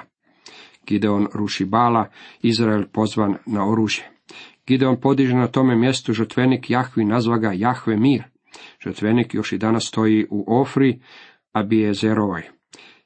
Gideon 0.87 1.27
ruši 1.33 1.65
bala, 1.65 2.09
Izrael 2.41 2.83
pozvan 2.93 3.35
na 3.45 3.69
oružje. 3.69 4.11
Gideon 4.67 5.01
podiže 5.01 5.35
na 5.35 5.47
tome 5.47 5.75
mjestu 5.75 6.13
žrtvenik 6.13 6.69
Jahvi, 6.69 7.05
nazva 7.05 7.37
ga 7.37 7.51
Jahve 7.55 7.97
mir. 7.97 8.23
Žrtvenik 8.83 9.33
još 9.33 9.51
i 9.51 9.57
danas 9.57 9.87
stoji 9.87 10.27
u 10.29 10.61
Ofri, 10.61 11.01
a 11.53 11.63
bije 11.63 11.93
zerovoj. 11.93 12.58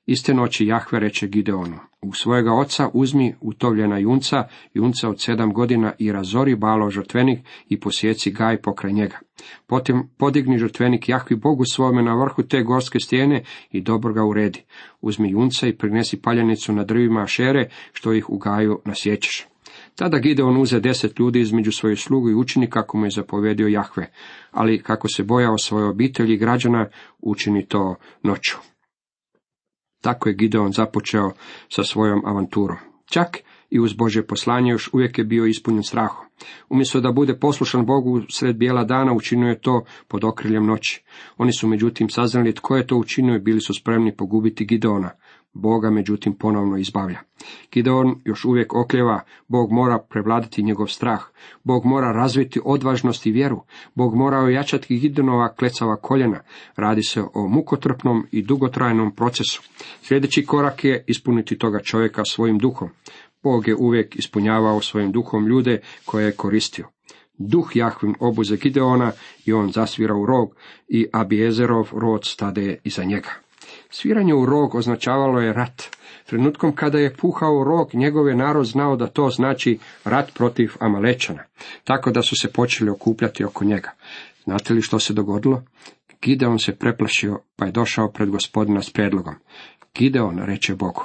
Iste 0.05 0.33
noći 0.33 0.65
Jahve 0.65 0.99
reče 0.99 1.27
Gideonu, 1.27 1.77
u 2.01 2.13
svojega 2.13 2.53
oca 2.53 2.89
uzmi 2.93 3.35
utovljena 3.41 3.97
junca, 3.97 4.47
junca 4.73 5.09
od 5.09 5.21
sedam 5.21 5.53
godina 5.53 5.93
i 5.99 6.11
razori 6.11 6.55
balo 6.55 6.89
žrtvenik 6.89 7.39
i 7.69 7.79
posjeci 7.79 8.31
gaj 8.31 8.61
pokraj 8.61 8.93
njega. 8.93 9.19
Potim 9.67 10.09
podigni 10.17 10.57
žrtvenik 10.57 11.09
Jahvi 11.09 11.35
Bogu 11.35 11.65
svome 11.65 12.03
na 12.03 12.23
vrhu 12.23 12.43
te 12.43 12.63
gorske 12.63 12.99
stijene 12.99 13.43
i 13.71 13.81
dobro 13.81 14.13
ga 14.13 14.23
uredi. 14.23 14.63
Uzmi 15.01 15.31
junca 15.31 15.67
i 15.67 15.77
prinesi 15.77 16.21
paljenicu 16.21 16.73
na 16.73 16.83
drvima 16.83 17.27
šere, 17.27 17.69
što 17.93 18.13
ih 18.13 18.29
u 18.29 18.37
gaju 18.37 18.81
nasjećeš. 18.85 19.47
Tada 19.95 20.19
Gideon 20.19 20.57
uze 20.57 20.79
deset 20.79 21.19
ljudi 21.19 21.39
između 21.39 21.71
svojih 21.71 21.99
slugu 21.99 22.29
i 22.29 22.35
učenika 22.35 22.81
kako 22.81 22.97
mu 22.97 23.05
je 23.05 23.11
zapovedio 23.11 23.67
Jahve, 23.67 24.11
ali 24.51 24.81
kako 24.81 25.07
se 25.07 25.23
bojao 25.23 25.57
svoje 25.57 25.85
obitelji 25.85 26.33
i 26.33 26.37
građana, 26.37 26.89
učini 27.21 27.65
to 27.65 27.95
noću. 28.23 28.72
Tako 30.03 30.29
je 30.29 30.35
Gideon 30.35 30.71
započeo 30.71 31.31
sa 31.69 31.83
svojom 31.83 32.25
avanturom. 32.25 32.77
Čak 33.05 33.37
i 33.69 33.79
uz 33.79 33.93
Bože 33.93 34.23
poslanje 34.23 34.71
još 34.71 34.89
uvijek 34.93 35.17
je 35.17 35.23
bio 35.23 35.45
ispunjen 35.45 35.83
strahom. 35.83 36.25
Umjesto 36.69 37.01
da 37.01 37.11
bude 37.11 37.39
poslušan 37.39 37.85
Bogu 37.85 38.21
sred 38.29 38.55
bijela 38.55 38.83
dana, 38.83 39.13
učinio 39.13 39.49
je 39.49 39.61
to 39.61 39.83
pod 40.07 40.23
okriljem 40.23 40.65
noći. 40.65 41.03
Oni 41.37 41.53
su 41.53 41.67
međutim 41.67 42.09
saznali 42.09 42.55
tko 42.55 42.75
je 42.75 42.87
to 42.87 42.97
učinio 42.97 43.35
i 43.35 43.39
bili 43.39 43.61
su 43.61 43.73
spremni 43.73 44.15
pogubiti 44.15 44.65
Gideona. 44.65 45.09
Boga 45.53 45.89
međutim 45.89 46.33
ponovno 46.33 46.77
izbavlja. 46.77 47.19
Gideon 47.71 48.21
još 48.25 48.45
uvijek 48.45 48.73
okljeva, 48.73 49.23
Bog 49.47 49.71
mora 49.71 49.99
prevladati 50.09 50.63
njegov 50.63 50.87
strah, 50.87 51.23
Bog 51.63 51.85
mora 51.85 52.11
razviti 52.11 52.59
odvažnost 52.65 53.25
i 53.25 53.31
vjeru, 53.31 53.61
Bog 53.95 54.15
mora 54.15 54.39
ojačati 54.39 54.99
Gideonova 54.99 55.53
klecava 55.53 55.95
koljena, 55.95 56.39
radi 56.75 57.03
se 57.03 57.23
o 57.33 57.47
mukotrpnom 57.47 58.27
i 58.31 58.41
dugotrajnom 58.41 59.15
procesu. 59.15 59.61
Sljedeći 60.01 60.45
korak 60.45 60.83
je 60.83 61.03
ispuniti 61.07 61.57
toga 61.57 61.79
čovjeka 61.79 62.25
svojim 62.25 62.57
duhom. 62.57 62.89
Bog 63.43 63.67
je 63.67 63.75
uvijek 63.75 64.15
ispunjavao 64.15 64.81
svojim 64.81 65.11
duhom 65.11 65.47
ljude 65.47 65.81
koje 66.05 66.25
je 66.25 66.35
koristio. 66.35 66.87
Duh 67.37 67.75
Jahvin 67.75 68.15
obuze 68.19 68.57
Gideona 68.57 69.11
i 69.45 69.53
on 69.53 69.71
zasvira 69.71 70.15
u 70.15 70.25
rog 70.25 70.55
i 70.87 71.07
Abiezerov 71.13 71.89
rod 71.93 72.25
stade 72.25 72.77
iza 72.83 73.03
njega. 73.03 73.29
Sviranje 73.95 74.33
u 74.33 74.45
rog 74.45 74.75
označavalo 74.75 75.39
je 75.39 75.53
rat. 75.53 75.83
Trenutkom 76.25 76.75
kada 76.75 76.99
je 76.99 77.15
puhao 77.15 77.63
rog, 77.63 77.89
njegov 77.93 78.27
je 78.27 78.35
narod 78.35 78.65
znao 78.65 78.95
da 78.95 79.07
to 79.07 79.29
znači 79.29 79.79
rat 80.05 80.33
protiv 80.33 80.71
Amalečana, 80.79 81.43
tako 81.83 82.11
da 82.11 82.21
su 82.21 82.35
se 82.35 82.51
počeli 82.51 82.89
okupljati 82.89 83.43
oko 83.43 83.65
njega. 83.65 83.91
Znate 84.43 84.73
li 84.73 84.81
što 84.81 84.99
se 84.99 85.13
dogodilo? 85.13 85.63
Gideon 86.21 86.59
se 86.59 86.75
preplašio, 86.75 87.39
pa 87.55 87.65
je 87.65 87.71
došao 87.71 88.11
pred 88.11 88.29
gospodina 88.29 88.81
s 88.81 88.89
predlogom. 88.89 89.35
Gideon, 89.95 90.39
reče 90.39 90.75
Bogu, 90.75 91.03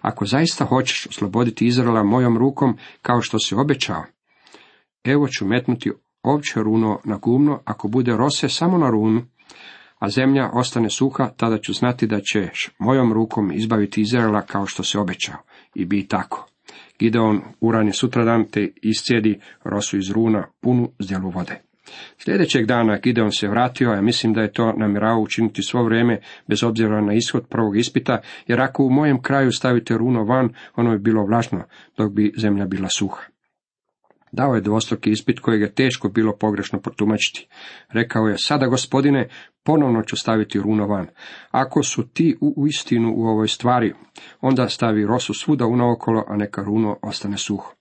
ako 0.00 0.26
zaista 0.26 0.64
hoćeš 0.64 1.06
osloboditi 1.06 1.66
Izraela 1.66 2.02
mojom 2.02 2.38
rukom, 2.38 2.78
kao 3.02 3.20
što 3.20 3.38
si 3.38 3.54
obećao, 3.54 4.04
evo 5.04 5.28
ću 5.28 5.46
metnuti 5.46 5.92
ovče 6.22 6.60
runo 6.60 7.00
na 7.04 7.16
gumno, 7.16 7.60
ako 7.64 7.88
bude 7.88 8.16
rose 8.16 8.48
samo 8.48 8.78
na 8.78 8.90
runu, 8.90 9.22
a 10.00 10.10
zemlja 10.10 10.50
ostane 10.52 10.90
suha, 10.90 11.28
tada 11.36 11.58
ću 11.58 11.72
znati 11.72 12.06
da 12.06 12.20
ćeš 12.20 12.70
mojom 12.78 13.12
rukom 13.12 13.52
izbaviti 13.52 14.00
Izraela 14.00 14.42
kao 14.42 14.66
što 14.66 14.82
se 14.82 14.98
obećao. 14.98 15.36
I 15.74 15.84
bi 15.84 16.08
tako. 16.08 16.46
Gideon 16.98 17.40
urani 17.60 17.92
sutradan 17.92 18.44
te 18.50 18.72
iscijedi 18.82 19.40
rosu 19.64 19.98
iz 19.98 20.10
runa 20.10 20.46
punu 20.60 20.90
zdjelu 20.98 21.30
vode. 21.30 21.60
Sljedećeg 22.18 22.66
dana 22.66 22.98
Gideon 23.02 23.32
se 23.32 23.48
vratio, 23.48 23.90
a 23.90 23.94
ja 23.94 24.02
mislim 24.02 24.32
da 24.32 24.40
je 24.40 24.52
to 24.52 24.72
namjeravao 24.72 25.20
učiniti 25.20 25.62
svo 25.62 25.82
vrijeme, 25.82 26.20
bez 26.48 26.62
obzira 26.62 27.00
na 27.00 27.14
ishod 27.14 27.46
prvog 27.48 27.78
ispita, 27.78 28.20
jer 28.46 28.60
ako 28.60 28.84
u 28.84 28.90
mojem 28.90 29.22
kraju 29.22 29.52
stavite 29.52 29.98
runo 29.98 30.24
van, 30.24 30.48
ono 30.76 30.92
je 30.92 30.98
bilo 30.98 31.24
vlažno, 31.24 31.62
dok 31.96 32.12
bi 32.12 32.32
zemlja 32.36 32.66
bila 32.66 32.88
suha. 32.88 33.22
Dao 34.32 34.54
je 34.54 34.60
dvostruki 34.60 35.10
ispit 35.10 35.40
kojeg 35.40 35.60
je 35.60 35.74
teško 35.74 36.08
bilo 36.08 36.36
pogrešno 36.36 36.80
protumačiti. 36.80 37.48
Rekao 37.88 38.26
je, 38.26 38.38
sada 38.38 38.66
gospodine, 38.66 39.28
ponovno 39.64 40.02
ću 40.02 40.16
staviti 40.16 40.60
runo 40.60 40.86
van. 40.86 41.06
Ako 41.50 41.82
su 41.82 42.08
ti 42.08 42.36
u 42.40 42.66
istinu 42.66 43.12
u 43.16 43.26
ovoj 43.26 43.48
stvari, 43.48 43.94
onda 44.40 44.68
stavi 44.68 45.06
rosu 45.06 45.34
svuda 45.34 45.66
unaokolo, 45.66 46.24
a 46.28 46.36
neka 46.36 46.62
runo 46.62 46.96
ostane 47.02 47.36
suho. 47.36 47.74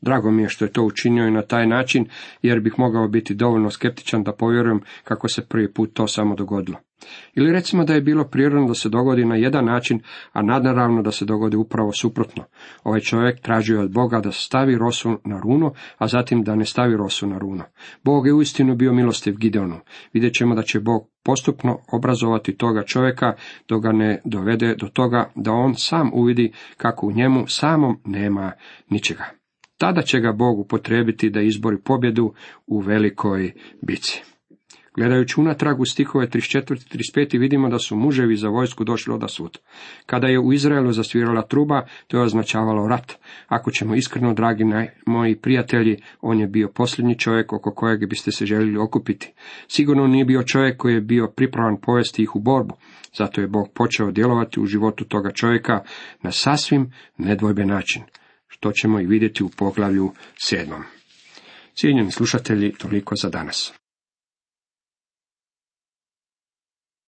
Drago 0.00 0.30
mi 0.30 0.42
je 0.42 0.48
što 0.48 0.64
je 0.64 0.72
to 0.72 0.82
učinio 0.82 1.26
i 1.26 1.30
na 1.30 1.42
taj 1.42 1.66
način, 1.66 2.08
jer 2.42 2.60
bih 2.60 2.74
mogao 2.78 3.08
biti 3.08 3.34
dovoljno 3.34 3.70
skeptičan 3.70 4.22
da 4.22 4.32
povjerujem 4.32 4.80
kako 5.04 5.28
se 5.28 5.46
prvi 5.48 5.72
put 5.72 5.94
to 5.94 6.06
samo 6.06 6.34
dogodilo. 6.34 6.78
Ili 7.34 7.52
recimo 7.52 7.84
da 7.84 7.94
je 7.94 8.00
bilo 8.00 8.24
prirodno 8.24 8.68
da 8.68 8.74
se 8.74 8.88
dogodi 8.88 9.24
na 9.24 9.36
jedan 9.36 9.64
način, 9.64 10.00
a 10.32 10.42
nadnaravno 10.42 11.02
da 11.02 11.12
se 11.12 11.24
dogodi 11.24 11.56
upravo 11.56 11.92
suprotno. 11.92 12.44
Ovaj 12.84 13.00
čovjek 13.00 13.40
tražio 13.40 13.80
od 13.80 13.92
Boga 13.92 14.20
da 14.20 14.32
stavi 14.32 14.78
rosu 14.78 15.18
na 15.24 15.40
runo, 15.40 15.72
a 15.98 16.08
zatim 16.08 16.42
da 16.42 16.54
ne 16.54 16.64
stavi 16.64 16.96
rosu 16.96 17.26
na 17.26 17.38
runo. 17.38 17.64
Bog 18.04 18.26
je 18.26 18.34
uistinu 18.34 18.76
bio 18.76 18.92
milostiv 18.92 19.36
Gideonu. 19.36 19.80
Vidjet 20.12 20.34
ćemo 20.34 20.54
da 20.54 20.62
će 20.62 20.80
Bog 20.80 21.08
postupno 21.24 21.78
obrazovati 21.92 22.56
toga 22.56 22.82
čovjeka, 22.82 23.34
dok 23.68 23.82
ga 23.82 23.92
ne 23.92 24.20
dovede 24.24 24.74
do 24.74 24.88
toga 24.88 25.32
da 25.34 25.52
on 25.52 25.74
sam 25.74 26.10
uvidi 26.14 26.52
kako 26.76 27.06
u 27.06 27.12
njemu 27.12 27.46
samom 27.46 28.00
nema 28.04 28.52
ničega. 28.90 29.24
Tada 29.78 30.02
će 30.02 30.20
ga 30.20 30.32
Bog 30.32 30.58
upotrijebiti 30.58 31.30
da 31.30 31.40
izbori 31.40 31.76
pobjedu 31.84 32.34
u 32.66 32.78
velikoj 32.78 33.52
bici. 33.82 34.35
Gledajući 34.96 35.40
unatrag 35.40 35.80
u 35.80 35.84
stihove 35.84 36.26
34. 36.26 36.62
35. 37.16 37.40
vidimo 37.40 37.68
da 37.68 37.78
su 37.78 37.96
muževi 37.96 38.36
za 38.36 38.48
vojsku 38.48 38.84
došli 38.84 39.14
od 39.14 39.30
svud. 39.30 39.58
Kada 40.06 40.26
je 40.26 40.38
u 40.38 40.52
Izraelu 40.52 40.92
zasvirala 40.92 41.42
truba, 41.42 41.86
to 42.06 42.16
je 42.16 42.22
označavalo 42.22 42.88
rat. 42.88 43.12
Ako 43.46 43.70
ćemo 43.70 43.94
iskreno, 43.94 44.34
dragi 44.34 44.64
moji 45.06 45.36
prijatelji, 45.36 45.96
on 46.20 46.40
je 46.40 46.46
bio 46.46 46.68
posljednji 46.68 47.18
čovjek 47.18 47.52
oko 47.52 47.74
kojeg 47.74 48.08
biste 48.08 48.32
se 48.32 48.46
željeli 48.46 48.78
okupiti. 48.78 49.32
Sigurno 49.68 50.06
nije 50.06 50.24
bio 50.24 50.42
čovjek 50.42 50.76
koji 50.76 50.94
je 50.94 51.00
bio 51.00 51.32
pripravan 51.36 51.76
povesti 51.80 52.22
ih 52.22 52.36
u 52.36 52.40
borbu. 52.40 52.74
Zato 53.16 53.40
je 53.40 53.48
Bog 53.48 53.68
počeo 53.74 54.10
djelovati 54.10 54.60
u 54.60 54.66
životu 54.66 55.04
toga 55.04 55.30
čovjeka 55.30 55.80
na 56.22 56.30
sasvim 56.30 56.92
nedvojben 57.18 57.68
način 57.68 58.02
što 58.48 58.72
ćemo 58.72 59.00
i 59.00 59.06
vidjeti 59.06 59.44
u 59.44 59.48
poglavlju 59.48 60.12
sedmom. 60.36 60.82
Cijenjeni 61.74 62.10
slušatelji, 62.10 62.72
toliko 62.72 63.14
za 63.16 63.28
danas. 63.28 63.72